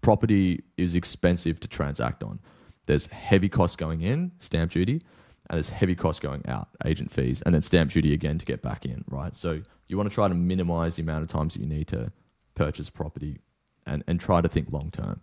property 0.00 0.62
is 0.76 0.94
expensive 0.94 1.60
to 1.60 1.68
transact 1.68 2.22
on. 2.22 2.38
There's 2.86 3.06
heavy 3.06 3.48
costs 3.48 3.76
going 3.76 4.02
in, 4.02 4.32
stamp 4.38 4.72
duty, 4.72 5.02
and 5.48 5.56
there's 5.56 5.70
heavy 5.70 5.94
costs 5.94 6.20
going 6.20 6.46
out, 6.46 6.68
agent 6.84 7.10
fees, 7.10 7.42
and 7.42 7.54
then 7.54 7.62
stamp 7.62 7.90
duty 7.92 8.12
again 8.12 8.38
to 8.38 8.44
get 8.44 8.62
back 8.62 8.84
in, 8.84 9.04
right? 9.08 9.34
So 9.34 9.60
you 9.88 9.96
want 9.96 10.08
to 10.08 10.14
try 10.14 10.28
to 10.28 10.34
minimize 10.34 10.96
the 10.96 11.02
amount 11.02 11.22
of 11.22 11.28
times 11.28 11.54
that 11.54 11.60
you 11.60 11.66
need 11.66 11.88
to 11.88 12.12
purchase 12.54 12.90
property 12.90 13.40
and, 13.86 14.04
and 14.06 14.20
try 14.20 14.40
to 14.40 14.48
think 14.48 14.70
long 14.70 14.90
term. 14.90 15.20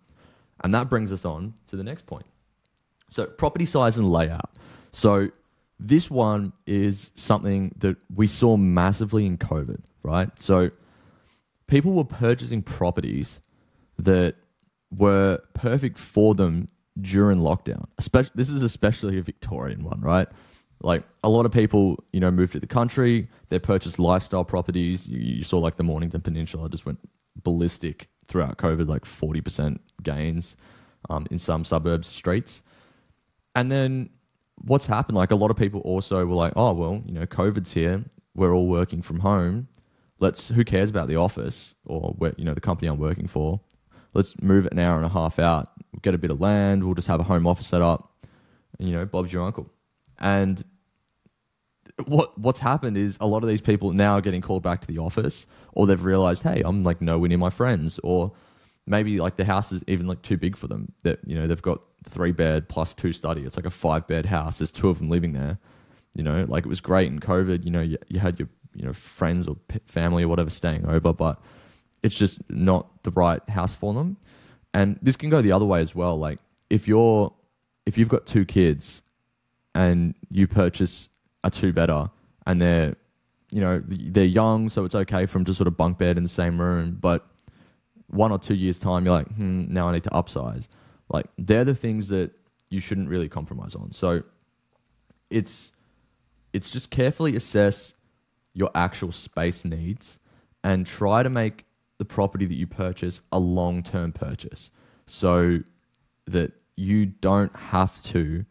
And 0.62 0.74
that 0.74 0.88
brings 0.88 1.10
us 1.10 1.24
on 1.24 1.54
to 1.68 1.76
the 1.76 1.82
next 1.82 2.06
point. 2.06 2.26
So 3.08 3.26
property 3.26 3.66
size 3.66 3.98
and 3.98 4.10
layout. 4.10 4.56
So 4.92 5.30
this 5.78 6.10
one 6.10 6.52
is 6.66 7.10
something 7.14 7.74
that 7.78 7.96
we 8.14 8.26
saw 8.26 8.56
massively 8.56 9.26
in 9.26 9.38
COVID, 9.38 9.80
right? 10.02 10.30
So 10.40 10.70
people 11.66 11.94
were 11.94 12.04
purchasing 12.04 12.62
properties 12.62 13.40
that 13.98 14.36
were 14.90 15.40
perfect 15.54 15.98
for 15.98 16.34
them 16.34 16.68
during 17.00 17.38
lockdown. 17.38 17.86
Especially, 17.98 18.32
this 18.34 18.50
is 18.50 18.62
especially 18.62 19.18
a 19.18 19.22
Victorian 19.22 19.82
one, 19.82 20.00
right? 20.00 20.28
Like 20.82 21.04
a 21.24 21.28
lot 21.28 21.46
of 21.46 21.52
people, 21.52 22.04
you 22.12 22.20
know, 22.20 22.30
moved 22.30 22.52
to 22.52 22.60
the 22.60 22.66
country. 22.66 23.26
They 23.48 23.58
purchased 23.58 23.98
lifestyle 23.98 24.44
properties. 24.44 25.06
You, 25.06 25.18
you 25.18 25.44
saw 25.44 25.58
like 25.58 25.76
the 25.76 25.84
Mornington 25.84 26.20
Peninsula 26.20 26.68
just 26.68 26.84
went 26.84 26.98
ballistic 27.42 28.08
throughout 28.26 28.58
COVID, 28.58 28.88
like 28.88 29.04
forty 29.04 29.40
percent 29.40 29.80
gains 30.02 30.56
um, 31.08 31.26
in 31.30 31.38
some 31.38 31.64
suburbs 31.64 32.08
streets. 32.08 32.62
And 33.54 33.70
then 33.70 34.10
what's 34.56 34.86
happened, 34.86 35.16
like 35.16 35.30
a 35.30 35.36
lot 35.36 35.50
of 35.50 35.56
people 35.56 35.80
also 35.80 36.24
were 36.24 36.34
like, 36.34 36.52
oh, 36.56 36.72
well, 36.72 37.02
you 37.04 37.12
know, 37.12 37.26
COVID's 37.26 37.72
here. 37.72 38.04
We're 38.34 38.54
all 38.54 38.68
working 38.68 39.02
from 39.02 39.20
home. 39.20 39.68
Let's, 40.18 40.48
who 40.48 40.64
cares 40.64 40.88
about 40.88 41.08
the 41.08 41.16
office 41.16 41.74
or, 41.84 42.14
where, 42.16 42.32
you 42.36 42.44
know, 42.44 42.54
the 42.54 42.60
company 42.60 42.88
I'm 42.88 42.98
working 42.98 43.26
for? 43.26 43.60
Let's 44.14 44.40
move 44.42 44.66
it 44.66 44.72
an 44.72 44.78
hour 44.78 44.96
and 44.96 45.04
a 45.04 45.08
half 45.08 45.38
out, 45.38 45.68
get 46.02 46.14
a 46.14 46.18
bit 46.18 46.30
of 46.30 46.40
land. 46.40 46.84
We'll 46.84 46.94
just 46.94 47.08
have 47.08 47.20
a 47.20 47.24
home 47.24 47.46
office 47.46 47.66
set 47.66 47.82
up. 47.82 48.12
And, 48.78 48.88
you 48.88 48.94
know, 48.94 49.04
Bob's 49.04 49.32
your 49.32 49.44
uncle. 49.44 49.70
And 50.18 50.62
what 52.06 52.38
what's 52.38 52.58
happened 52.58 52.96
is 52.96 53.16
a 53.20 53.26
lot 53.26 53.42
of 53.42 53.48
these 53.48 53.60
people 53.60 53.92
now 53.92 54.14
are 54.14 54.20
getting 54.20 54.40
called 54.40 54.62
back 54.62 54.80
to 54.80 54.86
the 54.86 54.98
office 54.98 55.46
or 55.72 55.86
they've 55.86 56.04
realized 56.04 56.42
hey 56.42 56.62
i'm 56.64 56.82
like 56.82 57.00
nowhere 57.00 57.28
near 57.28 57.38
my 57.38 57.50
friends 57.50 58.00
or 58.02 58.32
maybe 58.86 59.18
like 59.20 59.36
the 59.36 59.44
house 59.44 59.72
is 59.72 59.82
even 59.86 60.06
like 60.06 60.22
too 60.22 60.36
big 60.36 60.56
for 60.56 60.66
them 60.66 60.92
that 61.02 61.20
you 61.26 61.34
know 61.34 61.46
they've 61.46 61.62
got 61.62 61.80
three 62.04 62.32
bed 62.32 62.68
plus 62.68 62.94
two 62.94 63.12
study. 63.12 63.42
It's 63.42 63.56
like 63.56 63.66
a 63.66 63.70
five 63.70 64.06
bed 64.06 64.26
house. 64.26 64.58
There's 64.58 64.72
two 64.72 64.88
of 64.88 64.98
them 64.98 65.08
living 65.08 65.32
there. 65.32 65.58
You 66.14 66.22
know, 66.22 66.44
like 66.48 66.64
it 66.64 66.68
was 66.68 66.80
great 66.80 67.10
in 67.10 67.20
COVID. 67.20 67.64
You 67.64 67.70
know, 67.70 67.80
you, 67.80 67.98
you 68.08 68.20
had 68.20 68.38
your 68.38 68.48
you 68.74 68.84
know 68.84 68.92
friends 68.92 69.46
or 69.46 69.56
family 69.86 70.24
or 70.24 70.28
whatever 70.28 70.50
staying 70.50 70.86
over, 70.86 71.12
but 71.12 71.40
it's 72.02 72.16
just 72.16 72.40
not 72.50 73.02
the 73.04 73.10
right 73.10 73.46
house 73.48 73.74
for 73.74 73.94
them. 73.94 74.16
And 74.74 74.98
this 75.02 75.16
can 75.16 75.30
go 75.30 75.42
the 75.42 75.52
other 75.52 75.64
way 75.64 75.80
as 75.80 75.94
well. 75.94 76.18
Like 76.18 76.38
if 76.70 76.88
you're 76.88 77.32
if 77.86 77.96
you've 77.98 78.08
got 78.08 78.26
two 78.26 78.44
kids 78.44 79.02
and 79.74 80.14
you 80.30 80.46
purchase 80.46 81.08
a 81.44 81.50
two 81.50 81.72
better 81.72 82.10
and 82.46 82.60
they're 82.60 82.96
you 83.50 83.60
know 83.60 83.82
they're 83.86 84.24
young, 84.24 84.68
so 84.68 84.84
it's 84.84 84.94
okay 84.94 85.26
for 85.26 85.34
them 85.34 85.44
to 85.44 85.54
sort 85.54 85.66
of 85.66 85.76
bunk 85.76 85.98
bed 85.98 86.16
in 86.16 86.22
the 86.22 86.28
same 86.28 86.60
room, 86.60 86.96
but 87.00 87.26
one 88.12 88.30
or 88.30 88.38
two 88.38 88.54
years 88.54 88.78
time, 88.78 89.04
you're 89.04 89.14
like, 89.14 89.28
hmm, 89.34 89.72
now 89.72 89.88
I 89.88 89.92
need 89.92 90.04
to 90.04 90.10
upsize 90.10 90.68
like 91.12 91.26
they're 91.38 91.64
the 91.64 91.74
things 91.74 92.08
that 92.08 92.32
you 92.70 92.80
shouldn't 92.80 93.08
really 93.08 93.28
compromise 93.28 93.74
on. 93.74 93.92
So 93.92 94.22
it's 95.30 95.72
it's 96.52 96.70
just 96.70 96.90
carefully 96.90 97.36
assess 97.36 97.94
your 98.54 98.70
actual 98.74 99.12
space 99.12 99.64
needs 99.64 100.18
and 100.64 100.86
try 100.86 101.22
to 101.22 101.30
make 101.30 101.64
the 101.98 102.04
property 102.04 102.46
that 102.46 102.54
you 102.54 102.66
purchase 102.66 103.20
a 103.30 103.38
long-term 103.38 104.12
purchase 104.12 104.70
so 105.06 105.60
that 106.26 106.52
you 106.76 107.06
don't 107.06 107.54
have 107.56 108.02
to 108.02 108.44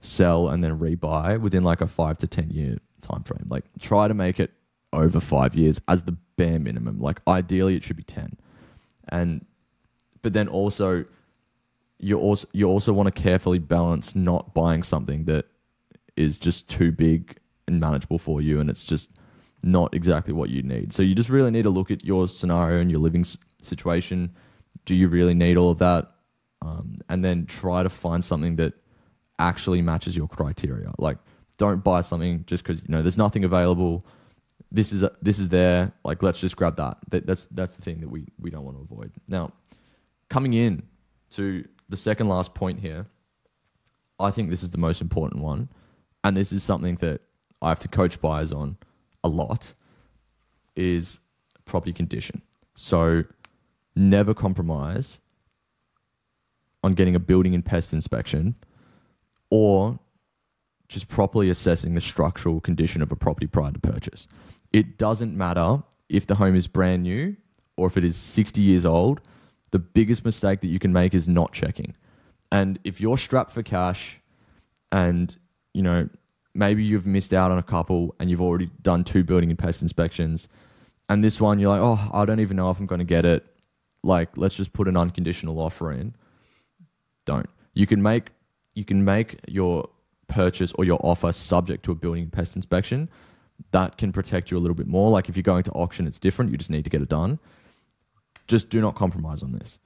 sell 0.00 0.48
and 0.48 0.62
then 0.62 0.78
rebuy 0.78 1.40
within 1.40 1.62
like 1.62 1.80
a 1.80 1.86
5 1.86 2.18
to 2.18 2.26
10 2.26 2.50
year 2.50 2.78
time 3.00 3.22
frame. 3.22 3.46
Like 3.48 3.64
try 3.80 4.08
to 4.08 4.14
make 4.14 4.40
it 4.40 4.52
over 4.92 5.20
5 5.20 5.54
years 5.54 5.80
as 5.88 6.02
the 6.02 6.16
bare 6.36 6.58
minimum. 6.58 7.00
Like 7.00 7.20
ideally 7.26 7.76
it 7.76 7.84
should 7.84 7.96
be 7.96 8.02
10. 8.02 8.36
And 9.10 9.44
but 10.22 10.32
then 10.32 10.48
also 10.48 11.04
you 11.98 12.18
also 12.18 12.46
you 12.52 12.68
also 12.68 12.92
want 12.92 13.12
to 13.14 13.22
carefully 13.22 13.58
balance 13.58 14.14
not 14.14 14.54
buying 14.54 14.82
something 14.82 15.24
that 15.24 15.46
is 16.16 16.38
just 16.38 16.68
too 16.68 16.92
big 16.92 17.36
and 17.66 17.80
manageable 17.80 18.18
for 18.18 18.40
you, 18.40 18.60
and 18.60 18.70
it's 18.70 18.84
just 18.84 19.10
not 19.62 19.92
exactly 19.94 20.32
what 20.32 20.50
you 20.50 20.62
need. 20.62 20.92
So 20.92 21.02
you 21.02 21.14
just 21.14 21.28
really 21.28 21.50
need 21.50 21.62
to 21.62 21.70
look 21.70 21.90
at 21.90 22.04
your 22.04 22.28
scenario 22.28 22.80
and 22.80 22.90
your 22.90 23.00
living 23.00 23.24
situation. 23.62 24.34
Do 24.84 24.94
you 24.94 25.08
really 25.08 25.34
need 25.34 25.56
all 25.56 25.70
of 25.70 25.78
that? 25.78 26.12
Um, 26.62 26.98
and 27.08 27.24
then 27.24 27.46
try 27.46 27.82
to 27.82 27.88
find 27.88 28.24
something 28.24 28.56
that 28.56 28.74
actually 29.38 29.82
matches 29.82 30.16
your 30.16 30.28
criteria. 30.28 30.92
Like, 30.98 31.18
don't 31.56 31.82
buy 31.82 32.00
something 32.02 32.44
just 32.46 32.64
because 32.64 32.80
you 32.82 32.88
know 32.88 33.02
there's 33.02 33.18
nothing 33.18 33.44
available. 33.44 34.04
This 34.70 34.92
is 34.92 35.04
this 35.22 35.38
is 35.38 35.48
there. 35.48 35.92
Like, 36.04 36.22
let's 36.22 36.40
just 36.40 36.56
grab 36.56 36.76
that. 36.76 36.98
that. 37.10 37.26
That's 37.26 37.46
that's 37.50 37.74
the 37.74 37.82
thing 37.82 38.00
that 38.00 38.08
we 38.08 38.26
we 38.38 38.50
don't 38.50 38.64
want 38.64 38.76
to 38.76 38.82
avoid. 38.82 39.12
Now, 39.26 39.50
coming 40.28 40.52
in 40.52 40.82
to 41.30 41.64
the 41.88 41.96
second 41.96 42.28
last 42.28 42.54
point 42.54 42.80
here, 42.80 43.06
I 44.20 44.30
think 44.30 44.50
this 44.50 44.62
is 44.62 44.70
the 44.70 44.78
most 44.78 45.00
important 45.00 45.42
one, 45.42 45.68
and 46.24 46.36
this 46.36 46.52
is 46.52 46.62
something 46.62 46.96
that 46.96 47.22
I 47.62 47.70
have 47.70 47.78
to 47.80 47.88
coach 47.88 48.20
buyers 48.20 48.52
on 48.52 48.76
a 49.24 49.28
lot, 49.28 49.72
is 50.76 51.18
property 51.64 51.92
condition. 51.92 52.42
So 52.74 53.24
never 53.96 54.34
compromise 54.34 55.20
on 56.84 56.94
getting 56.94 57.14
a 57.14 57.20
building 57.20 57.54
and 57.54 57.64
pest 57.64 57.92
inspection 57.92 58.54
or 59.50 59.98
just 60.88 61.08
properly 61.08 61.50
assessing 61.50 61.94
the 61.94 62.00
structural 62.00 62.60
condition 62.60 63.02
of 63.02 63.12
a 63.12 63.16
property 63.16 63.46
prior 63.46 63.72
to 63.72 63.78
purchase. 63.78 64.26
It 64.72 64.98
doesn't 64.98 65.36
matter 65.36 65.82
if 66.08 66.26
the 66.26 66.36
home 66.36 66.56
is 66.56 66.66
brand 66.66 67.02
new 67.02 67.36
or 67.76 67.86
if 67.86 67.96
it 67.96 68.04
is 68.04 68.16
60 68.16 68.60
years 68.60 68.84
old 68.84 69.20
the 69.70 69.78
biggest 69.78 70.24
mistake 70.24 70.60
that 70.60 70.68
you 70.68 70.78
can 70.78 70.92
make 70.92 71.14
is 71.14 71.28
not 71.28 71.52
checking. 71.52 71.94
And 72.50 72.78
if 72.84 73.00
you're 73.00 73.18
strapped 73.18 73.52
for 73.52 73.62
cash 73.62 74.18
and, 74.90 75.34
you 75.74 75.82
know, 75.82 76.08
maybe 76.54 76.82
you've 76.82 77.06
missed 77.06 77.34
out 77.34 77.50
on 77.50 77.58
a 77.58 77.62
couple 77.62 78.14
and 78.18 78.30
you've 78.30 78.40
already 78.40 78.70
done 78.82 79.04
two 79.04 79.22
building 79.22 79.50
and 79.50 79.58
pest 79.58 79.82
inspections, 79.82 80.48
and 81.08 81.22
this 81.22 81.40
one 81.40 81.58
you're 81.58 81.70
like, 81.70 81.80
oh, 81.82 82.10
I 82.12 82.24
don't 82.24 82.40
even 82.40 82.56
know 82.56 82.70
if 82.70 82.78
I'm 82.78 82.86
going 82.86 83.00
to 83.00 83.04
get 83.04 83.24
it. 83.24 83.44
Like, 84.02 84.36
let's 84.36 84.54
just 84.54 84.72
put 84.72 84.88
an 84.88 84.96
unconditional 84.96 85.60
offer 85.60 85.92
in. 85.92 86.14
Don't. 87.24 87.48
You 87.74 87.86
can 87.86 88.02
make 88.02 88.30
you 88.74 88.84
can 88.84 89.04
make 89.04 89.40
your 89.48 89.88
purchase 90.28 90.72
or 90.74 90.84
your 90.84 91.00
offer 91.02 91.32
subject 91.32 91.84
to 91.84 91.92
a 91.92 91.94
building 91.94 92.24
and 92.24 92.32
pest 92.32 92.54
inspection. 92.54 93.08
That 93.70 93.98
can 93.98 94.12
protect 94.12 94.50
you 94.50 94.56
a 94.56 94.60
little 94.60 94.74
bit 94.74 94.86
more. 94.86 95.10
Like 95.10 95.28
if 95.28 95.36
you're 95.36 95.42
going 95.42 95.64
to 95.64 95.72
auction, 95.72 96.06
it's 96.06 96.18
different. 96.18 96.50
You 96.50 96.56
just 96.56 96.70
need 96.70 96.84
to 96.84 96.90
get 96.90 97.02
it 97.02 97.08
done. 97.08 97.38
Just 98.46 98.70
do 98.70 98.80
not 98.80 98.94
compromise 98.94 99.42
on 99.42 99.50
this. 99.50 99.78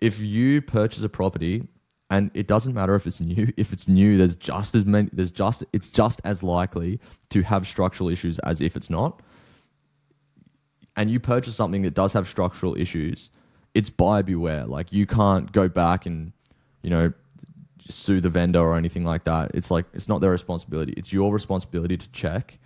If 0.00 0.20
you 0.20 0.62
purchase 0.62 1.02
a 1.02 1.08
property 1.08 1.66
and 2.10 2.30
it 2.34 2.46
doesn't 2.46 2.74
matter 2.74 2.94
if 2.94 3.06
it's 3.06 3.20
new, 3.20 3.52
if 3.56 3.72
it's 3.72 3.88
new, 3.88 4.16
there's 4.16 4.36
just 4.36 4.74
as 4.74 4.84
many 4.84 5.08
there's 5.12 5.32
just 5.32 5.64
it's 5.72 5.90
just 5.90 6.20
as 6.24 6.42
likely 6.42 7.00
to 7.30 7.42
have 7.42 7.66
structural 7.66 8.08
issues 8.08 8.38
as 8.40 8.60
if 8.60 8.76
it's 8.76 8.90
not. 8.90 9.20
And 10.96 11.10
you 11.10 11.18
purchase 11.18 11.56
something 11.56 11.82
that 11.82 11.94
does 11.94 12.12
have 12.12 12.28
structural 12.28 12.76
issues, 12.76 13.30
it's 13.74 13.90
buyer 13.90 14.22
beware. 14.22 14.64
Like 14.64 14.92
you 14.92 15.06
can't 15.06 15.50
go 15.50 15.68
back 15.68 16.06
and, 16.06 16.32
you 16.82 16.90
know, 16.90 17.12
sue 17.88 18.20
the 18.20 18.28
vendor 18.28 18.60
or 18.60 18.76
anything 18.76 19.04
like 19.04 19.24
that. 19.24 19.50
It's 19.54 19.70
like 19.70 19.86
it's 19.92 20.08
not 20.08 20.20
their 20.20 20.30
responsibility. 20.30 20.94
It's 20.96 21.12
your 21.12 21.32
responsibility 21.32 21.96
to 21.96 22.08
check 22.10 22.58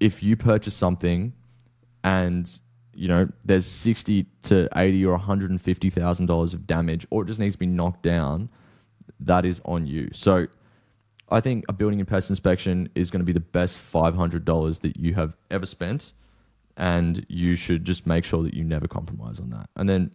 if 0.00 0.22
you 0.22 0.36
purchase 0.36 0.74
something 0.74 1.32
and 2.02 2.60
you 2.94 3.08
know 3.08 3.28
there's 3.44 3.66
60 3.66 4.26
to 4.42 4.68
80 4.76 5.04
or 5.06 5.12
150 5.12 5.90
thousand 5.90 6.26
dollars 6.26 6.54
of 6.54 6.66
damage 6.66 7.06
or 7.10 7.22
it 7.22 7.26
just 7.26 7.40
needs 7.40 7.54
to 7.54 7.58
be 7.58 7.66
knocked 7.66 8.02
down 8.02 8.48
that 9.20 9.44
is 9.44 9.60
on 9.64 9.86
you. 9.86 10.10
So 10.12 10.46
i 11.30 11.40
think 11.40 11.64
a 11.68 11.72
building 11.72 12.00
and 12.00 12.08
pest 12.08 12.28
inspection 12.28 12.88
is 12.94 13.10
going 13.10 13.20
to 13.20 13.24
be 13.24 13.32
the 13.32 13.40
best 13.40 13.78
$500 13.78 14.80
that 14.80 14.96
you 14.96 15.14
have 15.14 15.36
ever 15.50 15.66
spent 15.66 16.12
and 16.76 17.24
you 17.28 17.56
should 17.56 17.84
just 17.84 18.06
make 18.06 18.24
sure 18.24 18.42
that 18.42 18.54
you 18.54 18.64
never 18.64 18.88
compromise 18.88 19.38
on 19.38 19.50
that. 19.50 19.70
And 19.76 19.88
then 19.88 20.10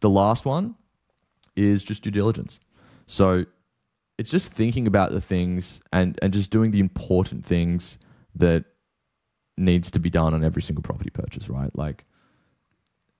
the 0.00 0.10
last 0.10 0.44
one 0.44 0.74
is 1.56 1.82
just 1.82 2.02
due 2.02 2.10
diligence. 2.10 2.58
So 3.06 3.44
it's 4.16 4.30
just 4.30 4.52
thinking 4.52 4.86
about 4.86 5.12
the 5.12 5.20
things 5.20 5.80
and 5.92 6.18
and 6.22 6.32
just 6.32 6.50
doing 6.50 6.70
the 6.70 6.80
important 6.80 7.44
things 7.44 7.98
that 8.34 8.64
needs 9.58 9.90
to 9.90 9.98
be 9.98 10.10
done 10.10 10.34
on 10.34 10.44
every 10.44 10.62
single 10.62 10.82
property 10.82 11.10
purchase, 11.10 11.48
right? 11.48 11.74
Like, 11.76 12.04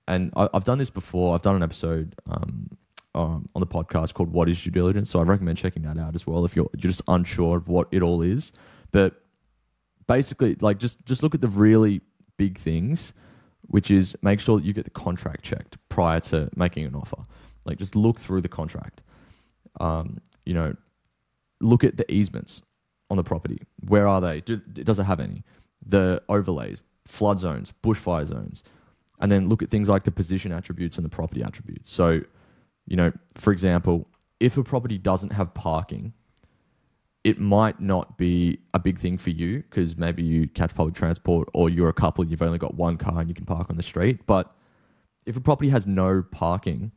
and 0.06 0.32
I, 0.36 0.48
have 0.54 0.64
done 0.64 0.78
this 0.78 0.90
before. 0.90 1.34
I've 1.34 1.42
done 1.42 1.56
an 1.56 1.62
episode 1.62 2.14
um, 2.30 2.70
um, 3.14 3.46
on 3.54 3.60
the 3.60 3.66
podcast 3.66 4.14
called 4.14 4.32
"What 4.32 4.48
Is 4.48 4.62
Due 4.62 4.70
Diligence," 4.70 5.10
so 5.10 5.20
I 5.20 5.22
recommend 5.22 5.58
checking 5.58 5.82
that 5.82 5.98
out 5.98 6.14
as 6.14 6.26
well 6.26 6.44
if 6.44 6.56
you're 6.56 6.70
you're 6.74 6.90
just 6.90 7.02
unsure 7.08 7.58
of 7.58 7.68
what 7.68 7.88
it 7.90 8.02
all 8.02 8.22
is. 8.22 8.52
But 8.90 9.20
basically, 10.06 10.56
like, 10.60 10.78
just 10.78 11.04
just 11.04 11.22
look 11.22 11.34
at 11.34 11.40
the 11.40 11.48
really 11.48 12.00
big 12.36 12.58
things, 12.58 13.12
which 13.62 13.90
is 13.90 14.16
make 14.22 14.40
sure 14.40 14.58
that 14.58 14.64
you 14.64 14.72
get 14.72 14.84
the 14.84 14.90
contract 14.90 15.42
checked 15.44 15.76
prior 15.88 16.20
to 16.20 16.48
making 16.56 16.86
an 16.86 16.94
offer. 16.94 17.22
Like, 17.64 17.78
just 17.78 17.94
look 17.94 18.18
through 18.18 18.40
the 18.40 18.48
contract. 18.48 19.02
Um, 19.80 20.18
you 20.46 20.54
know, 20.54 20.74
look 21.60 21.84
at 21.84 21.96
the 21.96 22.10
easements 22.10 22.62
on 23.10 23.16
the 23.16 23.24
property. 23.24 23.60
Where 23.86 24.08
are 24.08 24.20
they? 24.20 24.40
Do, 24.40 24.56
does 24.56 24.98
it 24.98 25.04
have 25.04 25.20
any? 25.20 25.44
The 25.84 26.22
overlays, 26.28 26.82
flood 27.06 27.38
zones, 27.38 27.72
bushfire 27.82 28.26
zones, 28.26 28.62
and 29.20 29.32
then 29.32 29.48
look 29.48 29.62
at 29.62 29.70
things 29.70 29.88
like 29.88 30.04
the 30.04 30.10
position 30.10 30.52
attributes 30.52 30.96
and 30.96 31.04
the 31.04 31.10
property 31.10 31.42
attributes. 31.42 31.90
So, 31.90 32.20
you 32.86 32.96
know, 32.96 33.12
for 33.34 33.52
example, 33.52 34.08
if 34.40 34.56
a 34.56 34.62
property 34.62 34.98
doesn't 34.98 35.32
have 35.32 35.54
parking, 35.54 36.12
it 37.24 37.40
might 37.40 37.80
not 37.80 38.16
be 38.16 38.60
a 38.72 38.78
big 38.78 38.98
thing 38.98 39.18
for 39.18 39.30
you 39.30 39.58
because 39.58 39.96
maybe 39.96 40.22
you 40.22 40.48
catch 40.48 40.74
public 40.74 40.94
transport 40.94 41.48
or 41.52 41.68
you're 41.68 41.88
a 41.88 41.92
couple, 41.94 42.22
and 42.22 42.30
you've 42.30 42.42
only 42.42 42.58
got 42.58 42.74
one 42.74 42.96
car 42.96 43.20
and 43.20 43.28
you 43.28 43.34
can 43.34 43.44
park 43.44 43.68
on 43.70 43.76
the 43.76 43.82
street. 43.82 44.24
But 44.26 44.52
if 45.26 45.36
a 45.36 45.40
property 45.40 45.70
has 45.70 45.86
no 45.86 46.22
parking, 46.30 46.92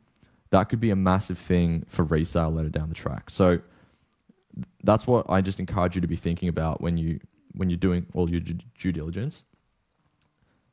that 0.50 0.68
could 0.68 0.80
be 0.80 0.90
a 0.90 0.96
massive 0.96 1.38
thing 1.38 1.84
for 1.88 2.04
resale 2.04 2.50
later 2.50 2.68
down 2.68 2.88
the 2.88 2.94
track. 2.94 3.30
So 3.30 3.58
that's 4.84 5.06
what 5.06 5.28
I 5.28 5.40
just 5.40 5.58
encourage 5.58 5.96
you 5.96 6.00
to 6.00 6.06
be 6.06 6.16
thinking 6.16 6.48
about 6.48 6.80
when 6.80 6.96
you 6.96 7.20
when 7.54 7.70
you're 7.70 7.76
doing 7.76 8.06
all 8.14 8.30
your 8.30 8.40
due 8.40 8.92
diligence, 8.92 9.42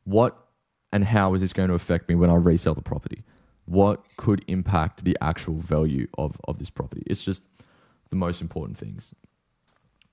what 0.03 0.37
and 0.91 1.03
how 1.05 1.33
is 1.33 1.41
this 1.41 1.53
going 1.53 1.69
to 1.69 1.75
affect 1.75 2.09
me 2.09 2.15
when 2.15 2.29
I 2.29 2.35
resell 2.35 2.73
the 2.73 2.81
property? 2.81 3.23
What 3.65 4.03
could 4.17 4.43
impact 4.47 5.03
the 5.03 5.17
actual 5.21 5.55
value 5.55 6.07
of, 6.17 6.35
of 6.47 6.57
this 6.57 6.69
property? 6.69 7.03
It's 7.05 7.23
just 7.23 7.43
the 8.09 8.15
most 8.15 8.41
important 8.41 8.77
things. 8.77 9.13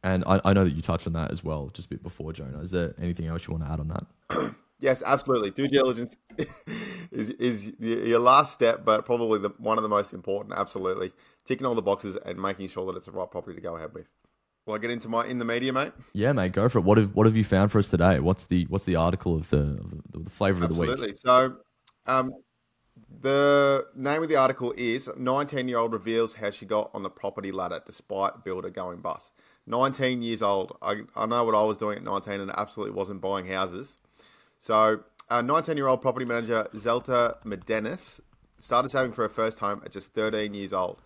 And 0.02 0.22
I, 0.26 0.40
I 0.44 0.52
know 0.52 0.64
that 0.64 0.74
you 0.74 0.82
touched 0.82 1.06
on 1.06 1.14
that 1.14 1.32
as 1.32 1.42
well 1.42 1.70
just 1.72 1.86
a 1.86 1.88
bit 1.88 2.02
before, 2.02 2.32
Jonah. 2.32 2.60
Is 2.60 2.70
there 2.70 2.94
anything 3.00 3.26
else 3.26 3.46
you 3.46 3.54
want 3.54 3.64
to 3.64 3.72
add 3.72 3.80
on 3.80 3.88
that? 3.88 4.54
yes, 4.78 5.02
absolutely. 5.04 5.50
Due 5.50 5.68
diligence 5.68 6.16
is, 7.10 7.30
is 7.30 7.72
your 7.80 8.18
last 8.18 8.52
step, 8.52 8.84
but 8.84 9.06
probably 9.06 9.38
the, 9.38 9.50
one 9.58 9.78
of 9.78 9.82
the 9.82 9.88
most 9.88 10.12
important. 10.12 10.54
Absolutely. 10.56 11.12
Ticking 11.46 11.66
all 11.66 11.74
the 11.74 11.82
boxes 11.82 12.16
and 12.24 12.40
making 12.40 12.68
sure 12.68 12.86
that 12.86 12.96
it's 12.98 13.06
the 13.06 13.12
right 13.12 13.30
property 13.30 13.56
to 13.56 13.62
go 13.62 13.76
ahead 13.76 13.94
with. 13.94 14.06
Will 14.66 14.74
I 14.74 14.78
get 14.78 14.90
into 14.90 15.08
my 15.08 15.24
in 15.24 15.38
the 15.38 15.44
media, 15.44 15.72
mate? 15.72 15.92
Yeah, 16.12 16.32
mate, 16.32 16.52
go 16.52 16.68
for 16.68 16.78
it. 16.78 16.82
What 16.82 16.98
have 16.98 17.14
what 17.14 17.24
have 17.26 17.36
you 17.36 17.44
found 17.44 17.70
for 17.70 17.78
us 17.78 17.88
today? 17.88 18.18
What's 18.18 18.46
the 18.46 18.64
what's 18.68 18.84
the 18.84 18.96
article 18.96 19.36
of 19.36 19.48
the 19.50 19.58
of 19.58 19.90
the, 19.90 20.18
the 20.18 20.30
flavor 20.30 20.64
Absolutely. 20.64 20.92
of 20.92 20.98
the 20.98 21.06
week? 21.06 21.14
Absolutely. 21.14 21.56
So, 22.06 22.12
um, 22.12 22.32
the 23.20 23.86
name 23.94 24.24
of 24.24 24.28
the 24.28 24.34
article 24.34 24.74
is 24.76 25.08
19 25.16 25.68
year 25.68 25.78
old 25.78 25.92
reveals 25.92 26.34
how 26.34 26.50
she 26.50 26.66
got 26.66 26.90
on 26.94 27.04
the 27.04 27.10
property 27.10 27.52
ladder 27.52 27.80
despite 27.86 28.42
builder 28.42 28.70
going 28.70 29.00
bust. 29.00 29.32
19 29.68 30.22
years 30.22 30.42
old. 30.42 30.76
I, 30.82 31.02
I 31.14 31.26
know 31.26 31.44
what 31.44 31.54
I 31.54 31.62
was 31.62 31.78
doing 31.78 31.98
at 31.98 32.04
19 32.04 32.40
and 32.40 32.50
absolutely 32.56 32.94
wasn't 32.94 33.20
buying 33.20 33.46
houses. 33.46 34.00
So, 34.58 35.00
19 35.30 35.76
year 35.76 35.86
old 35.86 36.02
property 36.02 36.24
manager 36.24 36.66
Zelta 36.74 37.36
Medenis 37.44 38.20
started 38.58 38.90
saving 38.90 39.12
for 39.12 39.22
her 39.22 39.28
first 39.28 39.60
home 39.60 39.82
at 39.84 39.92
just 39.92 40.12
13 40.12 40.54
years 40.54 40.72
old. 40.72 41.00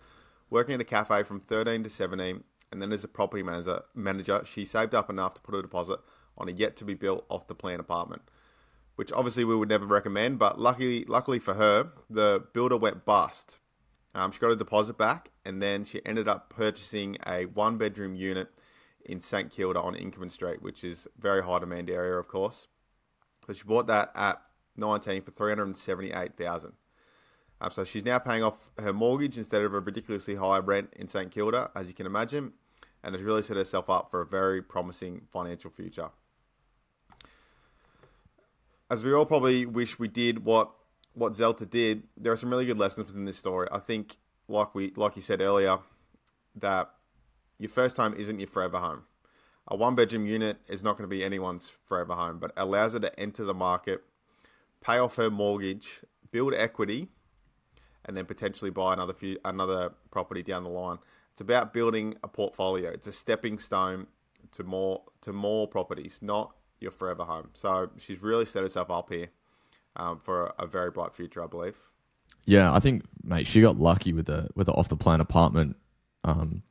Working 0.49 0.75
at 0.75 0.81
a 0.81 0.85
cafe 0.85 1.23
from 1.23 1.39
13 1.39 1.83
to 1.83 1.89
17, 1.89 2.43
and 2.71 2.81
then 2.81 2.91
as 2.91 3.03
a 3.03 3.07
property 3.07 3.43
manager, 3.43 3.83
manager, 3.93 4.43
she 4.45 4.65
saved 4.65 4.95
up 4.95 5.09
enough 5.09 5.33
to 5.35 5.41
put 5.41 5.55
a 5.55 5.61
deposit 5.61 5.99
on 6.37 6.47
a 6.47 6.51
yet 6.51 6.75
to 6.77 6.85
be 6.85 6.93
built 6.93 7.25
off 7.29 7.47
the 7.47 7.55
plan 7.55 7.79
apartment, 7.79 8.21
which 8.95 9.11
obviously 9.11 9.43
we 9.43 9.55
would 9.55 9.69
never 9.69 9.85
recommend. 9.85 10.39
But 10.39 10.59
luckily, 10.59 11.05
luckily 11.05 11.39
for 11.39 11.53
her, 11.55 11.91
the 12.09 12.43
builder 12.53 12.77
went 12.77 13.05
bust. 13.05 13.59
Um, 14.13 14.31
she 14.31 14.39
got 14.39 14.51
a 14.51 14.55
deposit 14.55 14.97
back, 14.97 15.31
and 15.45 15.61
then 15.61 15.83
she 15.83 16.05
ended 16.05 16.27
up 16.27 16.49
purchasing 16.49 17.17
a 17.27 17.45
one 17.45 17.77
bedroom 17.77 18.15
unit 18.15 18.49
in 19.05 19.19
St 19.19 19.49
Kilda 19.49 19.79
on 19.81 19.95
Inkerman 19.95 20.31
Street, 20.31 20.61
which 20.61 20.83
is 20.83 21.07
very 21.17 21.43
high 21.43 21.59
demand 21.59 21.89
area, 21.89 22.15
of 22.15 22.27
course. 22.27 22.67
So 23.47 23.53
she 23.53 23.63
bought 23.63 23.87
that 23.87 24.11
at 24.15 24.41
19 24.77 25.23
for 25.23 25.31
378,000. 25.31 26.73
Um, 27.61 27.69
so 27.69 27.83
she's 27.83 28.03
now 28.03 28.19
paying 28.19 28.43
off 28.43 28.71
her 28.79 28.91
mortgage 28.91 29.37
instead 29.37 29.61
of 29.61 29.73
a 29.73 29.79
ridiculously 29.79 30.35
high 30.35 30.57
rent 30.57 30.93
in 30.97 31.07
St 31.07 31.31
Kilda, 31.31 31.71
as 31.75 31.87
you 31.87 31.93
can 31.93 32.05
imagine 32.05 32.53
and 33.03 33.15
has 33.15 33.23
really 33.23 33.41
set 33.41 33.57
herself 33.57 33.89
up 33.89 34.11
for 34.11 34.21
a 34.21 34.25
very 34.25 34.61
promising 34.61 35.21
financial 35.31 35.71
future. 35.71 36.09
As 38.89 39.03
we 39.03 39.13
all 39.13 39.25
probably 39.25 39.65
wish 39.65 39.97
we 39.99 40.07
did 40.07 40.43
what 40.43 40.71
what 41.13 41.33
Zelta 41.33 41.69
did, 41.69 42.03
there 42.15 42.31
are 42.31 42.37
some 42.37 42.49
really 42.49 42.65
good 42.65 42.77
lessons 42.77 43.07
within 43.07 43.25
this 43.25 43.37
story. 43.37 43.67
I 43.71 43.79
think, 43.79 44.17
like 44.47 44.73
we 44.75 44.91
like 44.95 45.15
you 45.15 45.21
said 45.21 45.41
earlier, 45.41 45.79
that 46.55 46.89
your 47.57 47.69
first 47.69 47.97
home 47.97 48.13
isn't 48.17 48.39
your 48.39 48.47
forever 48.47 48.79
home. 48.79 49.03
A 49.67 49.75
one 49.75 49.95
bedroom 49.95 50.25
unit 50.25 50.57
is 50.67 50.83
not 50.83 50.97
going 50.97 51.09
to 51.09 51.15
be 51.15 51.23
anyone's 51.23 51.69
forever 51.69 52.13
home, 52.13 52.39
but 52.39 52.51
allows 52.57 52.93
her 52.93 52.99
to 52.99 53.19
enter 53.19 53.43
the 53.43 53.53
market, 53.53 54.03
pay 54.81 54.97
off 54.97 55.15
her 55.15 55.29
mortgage, 55.29 56.01
build 56.31 56.53
equity, 56.53 57.07
and 58.05 58.17
then 58.17 58.25
potentially 58.25 58.71
buy 58.71 58.93
another 58.93 59.13
few 59.13 59.37
another 59.45 59.93
property 60.09 60.43
down 60.43 60.63
the 60.63 60.69
line. 60.69 60.97
It's 61.31 61.41
about 61.41 61.73
building 61.73 62.15
a 62.23 62.27
portfolio. 62.27 62.89
It's 62.89 63.07
a 63.07 63.11
stepping 63.11 63.59
stone 63.59 64.07
to 64.53 64.63
more 64.63 65.03
to 65.21 65.33
more 65.33 65.67
properties, 65.67 66.19
not 66.21 66.51
your 66.79 66.91
forever 66.91 67.23
home. 67.23 67.49
So 67.53 67.89
she's 67.97 68.21
really 68.21 68.45
set 68.45 68.63
herself 68.63 68.89
up 68.89 69.09
here 69.09 69.29
um, 69.95 70.19
for 70.19 70.47
a, 70.47 70.63
a, 70.63 70.67
very 70.67 70.91
bright 70.91 71.15
future, 71.15 71.43
I 71.43 71.47
believe. 71.47 71.77
Yeah, 72.45 72.73
I 72.73 72.79
think, 72.79 73.03
mate, 73.23 73.47
she 73.47 73.61
got 73.61 73.77
lucky 73.77 74.13
with 74.13 74.25
the 74.25 74.49
with 74.55 74.67
the 74.67 74.73
off 74.73 74.89
the 74.89 74.97
plan 74.97 75.21
apartment. 75.21 75.77
Um, 76.23 76.63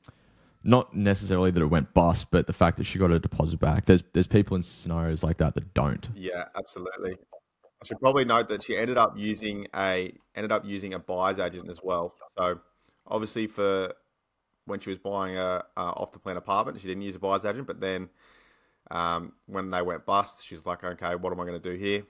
not 0.63 0.95
necessarily 0.95 1.51
that 1.51 1.63
it 1.63 1.67
went 1.67 1.95
bust, 1.95 2.27
but 2.31 2.47
the 2.47 2.53
fact 2.53 2.77
that 2.77 2.85
she 2.85 2.99
got 2.99 3.11
a 3.11 3.19
deposit 3.19 3.61
back. 3.61 3.87
There's 3.87 4.03
there's 4.13 4.27
people 4.27 4.57
in 4.57 4.63
scenarios 4.63 5.23
like 5.23 5.39
that 5.39 5.55
that 5.55 5.73
don't. 5.75 6.09
Yeah, 6.15 6.45
absolutely. 6.57 7.17
I 7.83 7.87
should 7.87 8.01
probably 8.01 8.27
note 8.27 8.49
that 8.51 8.63
she 8.63 8.77
ended 8.77 8.99
up 8.99 9.17
using 9.17 9.67
a 9.75 10.13
ended 10.35 10.53
up 10.53 10.67
using 10.67 10.93
a 10.95 10.99
buyer's 10.99 11.39
agent 11.39 11.71
as 11.71 11.81
well. 11.83 12.15
So 12.37 12.61
obviously 13.07 13.47
for 13.47 13.95
when 14.71 14.81
she 14.81 14.89
was 14.89 14.99
buying 14.99 15.37
a 15.37 15.63
off 15.77 16.13
the 16.13 16.19
plan 16.19 16.37
apartment. 16.37 16.81
She 16.81 16.89
didn't 16.89 17.03
use 17.03 17.17
a 17.17 17.19
buyer's 17.19 17.45
agent, 17.45 17.67
but 17.67 17.81
then 17.81 18.09
um, 18.91 19.33
when 19.47 19.71
they 19.71 19.83
went 19.83 20.07
bust, 20.07 20.47
she's 20.47 20.65
like, 20.65 20.83
okay, 20.83 21.15
what 21.15 21.33
am 21.33 21.41
I 21.41 21.45
going 21.45 21.61
to 21.61 21.71
do 21.71 21.77
here? 21.77 22.05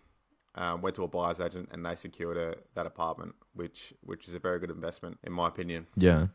Um, 0.54 0.82
went 0.82 0.96
to 0.96 1.04
a 1.04 1.08
buyer's 1.08 1.40
agent 1.40 1.68
and 1.72 1.84
they 1.84 1.94
secured 1.94 2.36
her 2.36 2.56
that 2.74 2.86
apartment, 2.86 3.34
which 3.54 3.94
which 4.04 4.28
is 4.28 4.34
a 4.34 4.38
very 4.38 4.58
good 4.58 4.70
investment 4.70 5.18
in 5.24 5.32
my 5.32 5.48
opinion. 5.48 5.86
Yeah, 5.96 6.26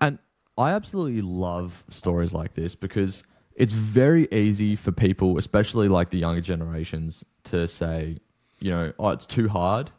and 0.00 0.18
I 0.58 0.72
absolutely 0.72 1.22
love 1.22 1.84
stories 1.88 2.32
like 2.32 2.54
this 2.54 2.74
because 2.74 3.22
it's 3.54 3.72
very 3.72 4.26
easy 4.32 4.74
for 4.74 4.90
people, 4.90 5.38
especially 5.38 5.88
like 5.88 6.10
the 6.10 6.18
younger 6.18 6.40
generations, 6.40 7.24
to 7.44 7.68
say, 7.68 8.18
you 8.58 8.70
know, 8.70 8.92
oh, 8.98 9.10
it's 9.10 9.26
too 9.26 9.48
hard. 9.48 9.90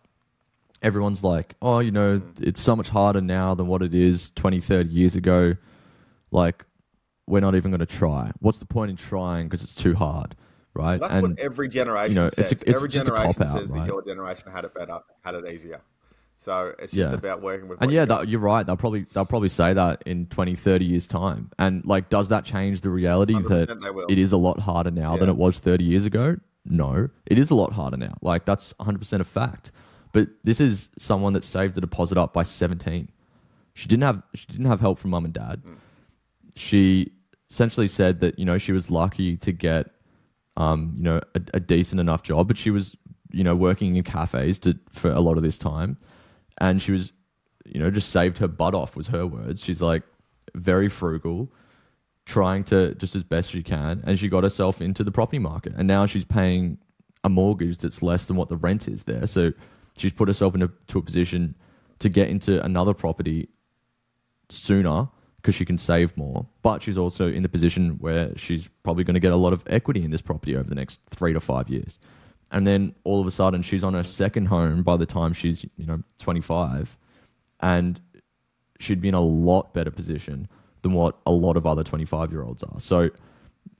Everyone's 0.82 1.24
like, 1.24 1.56
oh, 1.62 1.80
you 1.80 1.92
know, 1.92 2.22
it's 2.40 2.60
so 2.60 2.76
much 2.76 2.90
harder 2.90 3.22
now 3.22 3.54
than 3.56 3.68
what 3.68 3.82
it 3.82 3.94
is 3.94 4.32
20, 4.32 4.60
30 4.60 4.90
years 4.90 5.16
ago 5.16 5.56
Like, 6.32 6.66
we're 7.28 7.42
not 7.42 7.56
even 7.56 7.72
going 7.72 7.80
to 7.80 7.86
try. 7.86 8.32
What's 8.40 8.60
the 8.60 8.66
point 8.66 8.92
in 8.92 8.98
trying 8.98 9.48
because 9.48 9.62
it's 9.64 9.76
too 9.76 9.94
hard, 9.96 10.36
right? 10.74 11.00
That's 11.00 11.14
and 11.14 11.22
what 11.30 11.40
every 11.40 11.70
generation 11.70 12.16
you 12.16 12.22
know, 12.22 12.30
says. 12.30 12.52
it's 12.52 12.62
a- 12.64 12.70
it's 12.70 12.78
every 12.78 12.90
generation 12.90 13.34
says 13.34 13.68
right? 13.70 13.80
that 13.80 13.88
your 13.88 14.02
generation 14.04 14.52
had 14.52 14.66
it 14.66 14.74
better, 14.74 15.00
had 15.24 15.36
it 15.36 15.46
easier. 15.48 15.82
So 16.38 16.74
it's 16.80 16.92
just 16.92 16.96
Yeah. 16.96 17.14
about 17.14 17.42
working 17.44 17.68
with. 17.68 17.80
And 17.82 17.92
yeah, 17.92 18.02
you 18.02 18.06
that, 18.08 18.28
you're 18.28 18.40
right. 18.40 18.66
They'll 18.66 18.76
probably 18.76 19.06
they'll 19.14 19.26
probably 19.26 19.50
say 19.50 19.74
that 19.74 20.02
in 20.08 20.26
20, 20.26 20.56
30 20.56 20.86
years 20.86 21.06
time. 21.06 21.52
And 21.60 21.86
like, 21.86 22.10
does 22.10 22.30
that 22.30 22.46
change 22.46 22.82
the 22.82 22.90
reality 22.90 23.34
that 23.36 24.06
it 24.10 24.18
is 24.18 24.32
a 24.32 24.38
lot 24.38 24.60
harder 24.62 24.90
now 24.90 25.16
than 25.18 25.30
it 25.30 25.36
was 25.36 25.60
thirty 25.60 25.84
years 25.84 26.04
ago? 26.06 26.38
No, 26.66 27.10
it 27.28 27.38
is 27.38 27.52
a 27.52 27.56
lot 27.56 27.74
harder 27.74 27.98
now. 27.98 28.18
Like 28.22 28.46
that's 28.46 28.74
one 28.78 28.86
hundred 28.86 29.00
percent 29.00 29.22
a 29.22 29.26
fact. 29.26 29.72
But 30.14 30.30
this 30.44 30.60
is 30.60 30.90
someone 30.98 31.34
that 31.34 31.44
saved 31.44 31.76
the 31.76 31.82
deposit 31.82 32.18
up 32.18 32.34
by 32.34 32.42
seventeen. 32.44 33.10
She 33.76 33.88
didn't 33.88 34.04
have 34.04 34.24
she 34.34 34.48
didn't 34.48 34.66
have 34.66 34.82
help 34.82 34.98
from 34.98 35.12
mum 35.12 35.26
and 35.26 35.34
dad. 35.34 35.62
Mm. 35.64 35.76
She 36.56 37.12
essentially 37.50 37.88
said 37.88 38.22
that 38.22 38.40
you 38.40 38.46
know 38.46 38.58
she 38.58 38.72
was 38.72 38.90
lucky 38.90 39.38
to 39.38 39.52
get 39.52 39.92
um, 40.58 40.94
you 40.96 41.04
know 41.04 41.22
a, 41.36 41.42
a 41.56 41.60
decent 41.60 42.00
enough 42.00 42.24
job, 42.24 42.48
but 42.48 42.58
she 42.58 42.72
was 42.72 42.96
you 43.32 43.44
know 43.44 43.56
working 43.56 43.96
in 43.96 44.04
cafes 44.04 44.60
to, 44.60 44.78
for 44.90 45.12
a 45.12 45.20
lot 45.20 45.38
of 45.38 45.44
this 45.44 45.58
time, 45.58 45.98
and 46.60 46.82
she 46.82 46.92
was 46.92 47.12
you 47.66 47.80
know 47.80 47.92
just 47.92 48.10
saved 48.10 48.38
her 48.40 48.48
butt 48.48 48.74
off 48.74 48.96
was 48.96 49.08
her 49.08 49.28
words. 49.28 49.64
She's 49.64 49.82
like 49.82 50.04
very 50.56 50.90
frugal, 50.90 51.52
trying 52.26 52.64
to 52.66 52.96
just 52.96 53.16
as 53.16 53.24
best 53.24 53.52
she 53.52 53.64
can, 53.64 54.02
and 54.06 54.18
she 54.18 54.30
got 54.30 54.44
herself 54.44 54.82
into 54.82 55.04
the 55.04 55.12
property 55.12 55.40
market, 55.40 55.74
and 55.76 55.88
now 55.88 56.06
she's 56.06 56.26
paying 56.26 56.78
a 57.24 57.30
mortgage 57.30 57.78
that's 57.78 58.02
less 58.02 58.28
than 58.28 58.36
what 58.36 58.50
the 58.50 58.58
rent 58.58 58.88
is 58.88 59.04
there. 59.04 59.28
So 59.28 59.52
she's 59.96 60.14
put 60.14 60.28
herself 60.28 60.56
into 60.56 60.72
to 60.88 61.00
a 61.00 61.02
position 61.02 61.56
to 62.00 62.10
get 62.10 62.30
into 62.30 62.64
another 62.64 62.94
property 62.94 63.50
sooner 64.50 65.08
because 65.42 65.56
she 65.56 65.66
can 65.66 65.78
save 65.78 66.16
more. 66.16 66.46
But 66.62 66.84
she's 66.84 66.98
also 66.98 67.28
in 67.28 67.42
the 67.42 67.50
position 67.50 67.98
where 68.00 68.38
she's 68.38 68.70
probably 68.84 69.04
going 69.04 69.16
to 69.16 69.20
get 69.20 69.34
a 69.34 69.38
lot 69.38 69.54
of 69.54 69.64
equity 69.68 70.04
in 70.04 70.12
this 70.12 70.22
property 70.22 70.56
over 70.56 70.70
the 70.70 70.76
next 70.76 71.00
three 71.10 71.34
to 71.34 71.40
five 71.40 71.68
years. 71.68 72.00
And 72.52 72.68
then 72.68 72.94
all 73.04 73.20
of 73.20 73.28
a 73.28 73.32
sudden, 73.32 73.62
she's 73.62 73.84
on 73.84 73.94
her 73.94 74.04
second 74.04 74.48
home 74.48 74.84
by 74.84 74.98
the 74.98 75.06
time 75.06 75.34
she's 75.34 75.64
you 75.78 75.86
know 75.86 76.04
25, 76.20 76.98
and 77.62 78.00
she'd 78.80 79.02
be 79.02 79.08
in 79.08 79.14
a 79.14 79.22
lot 79.22 79.74
better 79.74 79.92
position 79.92 80.48
than 80.82 80.94
what 80.94 81.18
a 81.26 81.32
lot 81.32 81.58
of 81.58 81.66
other 81.66 81.84
25 81.84 82.32
year 82.32 82.44
olds 82.44 82.64
are. 82.64 82.80
So 82.80 83.10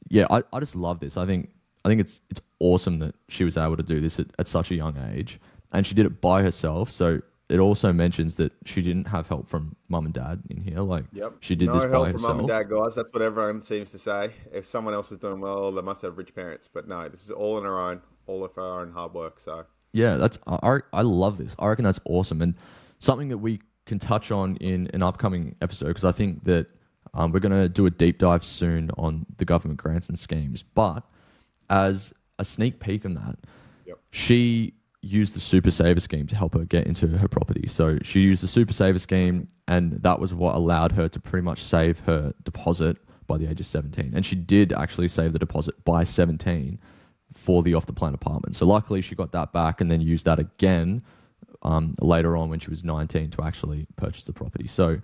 yeah, 0.10 0.26
I, 0.30 0.44
I 0.54 0.60
just 0.60 0.76
love 0.76 1.00
this. 1.00 1.18
I 1.18 1.26
think 1.26 1.50
I 1.86 1.90
think 1.90 2.02
it's 2.02 2.22
it's 2.30 2.42
awesome 2.60 3.00
that 3.00 3.16
she 3.28 3.44
was 3.44 3.58
able 3.58 3.78
to 3.78 3.84
do 3.84 4.00
this 4.00 4.20
at, 4.20 4.28
at 4.40 4.48
such 4.48 4.72
a 4.72 4.76
young 4.76 4.98
age, 5.14 5.40
and 5.72 5.86
she 5.86 5.94
did 5.94 6.06
it 6.06 6.22
by 6.22 6.42
herself. 6.42 6.90
So 6.90 7.22
it 7.52 7.60
also 7.60 7.92
mentions 7.94 8.36
that 8.36 8.52
she 8.66 8.82
didn't 8.82 9.06
have 9.08 9.28
help 9.28 9.48
from 9.48 9.76
mum 9.90 10.06
and 10.06 10.14
dad 10.14 10.42
in 10.50 10.62
here. 10.62 10.80
Like 10.80 11.06
Yep. 11.14 11.36
she 11.42 11.56
did 11.56 11.68
no 11.68 11.74
this 11.80 11.92
help 11.92 12.06
by 12.08 12.12
from 12.14 12.22
mum 12.22 12.40
and 12.40 12.48
dad, 12.48 12.70
guys. 12.70 12.96
That's 12.96 13.14
what 13.14 13.22
everyone 13.22 13.62
seems 13.62 13.92
to 13.92 14.00
say. 14.00 14.32
If 14.54 14.66
someone 14.66 14.94
else 14.94 15.12
is 15.12 15.20
doing 15.20 15.40
well, 15.42 15.72
they 15.72 15.82
must 15.82 16.02
have 16.04 16.18
rich 16.18 16.34
parents. 16.34 16.70
But 16.74 16.88
no, 16.88 17.08
this 17.10 17.24
is 17.24 17.32
all 17.32 17.58
on 17.58 17.64
her 17.64 17.80
own, 17.80 18.02
all 18.28 18.44
of 18.44 18.54
her 18.56 18.62
own 18.62 18.92
hard 18.92 19.14
work. 19.14 19.40
So 19.40 19.66
Yeah, 19.94 20.18
that's 20.18 20.38
I, 20.48 20.58
I 20.64 20.80
I 20.94 21.02
love 21.02 21.38
this. 21.38 21.56
I 21.60 21.68
reckon 21.68 21.86
that's 21.86 22.00
awesome 22.06 22.42
and 22.42 22.56
something 23.00 23.30
that 23.30 23.38
we 23.40 23.62
can 23.86 24.00
touch 24.00 24.32
on 24.32 24.56
in 24.58 24.90
an 24.94 25.02
upcoming 25.04 25.56
episode 25.62 25.88
because 25.88 26.06
I 26.06 26.12
think 26.12 26.44
that 26.46 26.72
um, 27.14 27.32
we're 27.32 27.40
going 27.42 27.52
to 27.52 27.68
do 27.68 27.86
a 27.88 27.90
deep 27.90 28.20
dive 28.20 28.46
soon 28.46 28.90
on 28.98 29.26
the 29.38 29.44
government 29.44 29.82
grants 29.82 30.08
and 30.08 30.18
schemes. 30.18 30.64
But 30.64 31.04
as 31.70 32.14
a 32.40 32.46
sneak 32.46 32.80
peek 32.80 33.06
on 33.06 33.16
that, 33.16 33.38
Yep. 33.86 33.98
she 34.12 34.76
used 35.02 35.36
the 35.36 35.42
super 35.42 35.72
saver 35.72 36.00
scheme 36.00 36.28
to 36.28 36.36
help 36.36 36.54
her 36.54 36.66
get 36.66 36.86
into 36.86 37.08
her 37.08 37.28
property. 37.28 37.68
So 37.68 37.98
she 38.04 38.20
used 38.20 38.44
the 38.44 38.48
super 38.48 38.74
saver 38.74 39.00
scheme, 39.00 39.48
and 39.68 39.94
that 40.04 40.20
was 40.20 40.34
what 40.34 40.56
allowed 40.56 40.92
her 40.94 41.10
to 41.10 41.20
pretty 41.20 41.44
much 41.44 41.64
save 41.64 42.02
her 42.02 42.34
deposit 42.44 42.98
by 43.28 43.38
the 43.38 43.50
age 43.50 43.60
of 43.60 43.66
17. 43.66 44.12
And 44.14 44.26
she 44.26 44.36
did 44.36 44.74
actually 44.74 45.08
save 45.08 45.34
the 45.34 45.40
deposit 45.40 45.84
by 45.84 46.04
17 46.04 46.80
for 47.34 47.64
the 47.64 47.74
off 47.74 47.86
the 47.86 47.94
plan 47.94 48.14
apartment. 48.14 48.56
So 48.56 48.66
luckily 48.66 49.02
she 49.02 49.16
got 49.16 49.32
that 49.32 49.54
back 49.54 49.82
and 49.82 49.90
then 49.90 50.02
used 50.02 50.26
that 50.26 50.38
again 50.38 51.02
um, 51.64 51.96
later 52.00 52.36
on 52.36 52.50
when 52.50 52.60
she 52.60 52.70
was 52.70 52.84
19 52.84 53.32
to 53.32 53.44
actually 53.44 53.88
purchase 53.96 54.26
the 54.26 54.34
property. 54.34 54.68
So 54.68 55.00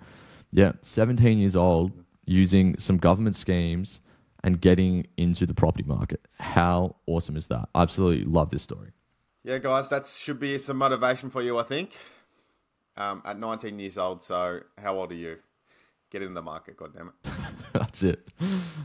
yeah, 0.52 0.72
17 0.82 1.38
years 1.38 1.56
old 1.56 1.92
using 2.26 2.78
some 2.78 2.98
government 2.98 3.34
schemes 3.34 4.00
and 4.44 4.60
getting 4.60 5.06
into 5.16 5.46
the 5.46 5.54
property 5.54 5.84
market. 5.84 6.20
How 6.38 6.96
awesome 7.06 7.36
is 7.36 7.46
that? 7.48 7.68
Absolutely 7.74 8.24
love 8.24 8.50
this 8.50 8.62
story. 8.62 8.90
Yeah, 9.44 9.58
guys, 9.58 9.88
that 9.88 10.06
should 10.06 10.40
be 10.40 10.58
some 10.58 10.76
motivation 10.76 11.30
for 11.30 11.42
you, 11.42 11.58
I 11.58 11.62
think. 11.62 11.96
Um, 12.96 13.22
at 13.24 13.38
19 13.38 13.78
years 13.78 13.96
old, 13.96 14.22
so 14.22 14.60
how 14.76 14.98
old 14.98 15.12
are 15.12 15.16
you? 15.16 15.38
Get 16.10 16.22
in 16.22 16.32
the 16.32 16.40
market, 16.42 16.78
goddammit. 16.78 17.12
That's 17.72 18.02
it. 18.02 18.26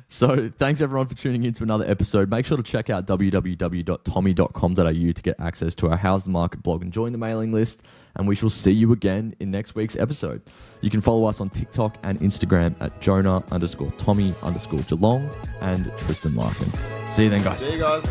So 0.09 0.51
thanks 0.59 0.81
everyone 0.81 1.07
for 1.07 1.15
tuning 1.15 1.45
in 1.45 1.53
to 1.53 1.63
another 1.63 1.89
episode. 1.89 2.29
Make 2.29 2.45
sure 2.45 2.57
to 2.57 2.63
check 2.63 2.89
out 2.89 3.07
www.tomii.com.au 3.07 5.11
to 5.11 5.21
get 5.21 5.39
access 5.39 5.73
to 5.75 5.89
our 5.89 5.95
How's 5.95 6.25
the 6.25 6.31
Market 6.31 6.61
blog 6.61 6.81
and 6.81 6.91
join 6.91 7.13
the 7.13 7.17
mailing 7.17 7.53
list. 7.53 7.81
And 8.15 8.27
we 8.27 8.35
shall 8.35 8.49
see 8.49 8.71
you 8.71 8.91
again 8.91 9.35
in 9.39 9.51
next 9.51 9.73
week's 9.73 9.95
episode. 9.95 10.41
You 10.81 10.89
can 10.89 10.99
follow 10.99 11.23
us 11.25 11.39
on 11.39 11.49
TikTok 11.49 11.97
and 12.03 12.19
Instagram 12.19 12.75
at 12.81 12.99
Jonah 12.99 13.41
underscore 13.51 13.91
Tomii 13.93 14.35
underscore 14.43 14.81
Geelong 14.81 15.29
and 15.61 15.89
Tristan 15.97 16.35
Larkin. 16.35 16.69
See 17.09 17.23
you 17.23 17.29
then, 17.29 17.41
guys. 17.41 17.61
See 17.61 17.71
you 17.71 17.79
guys. 17.79 18.03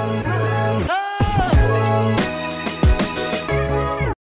Hey! 0.00 1.09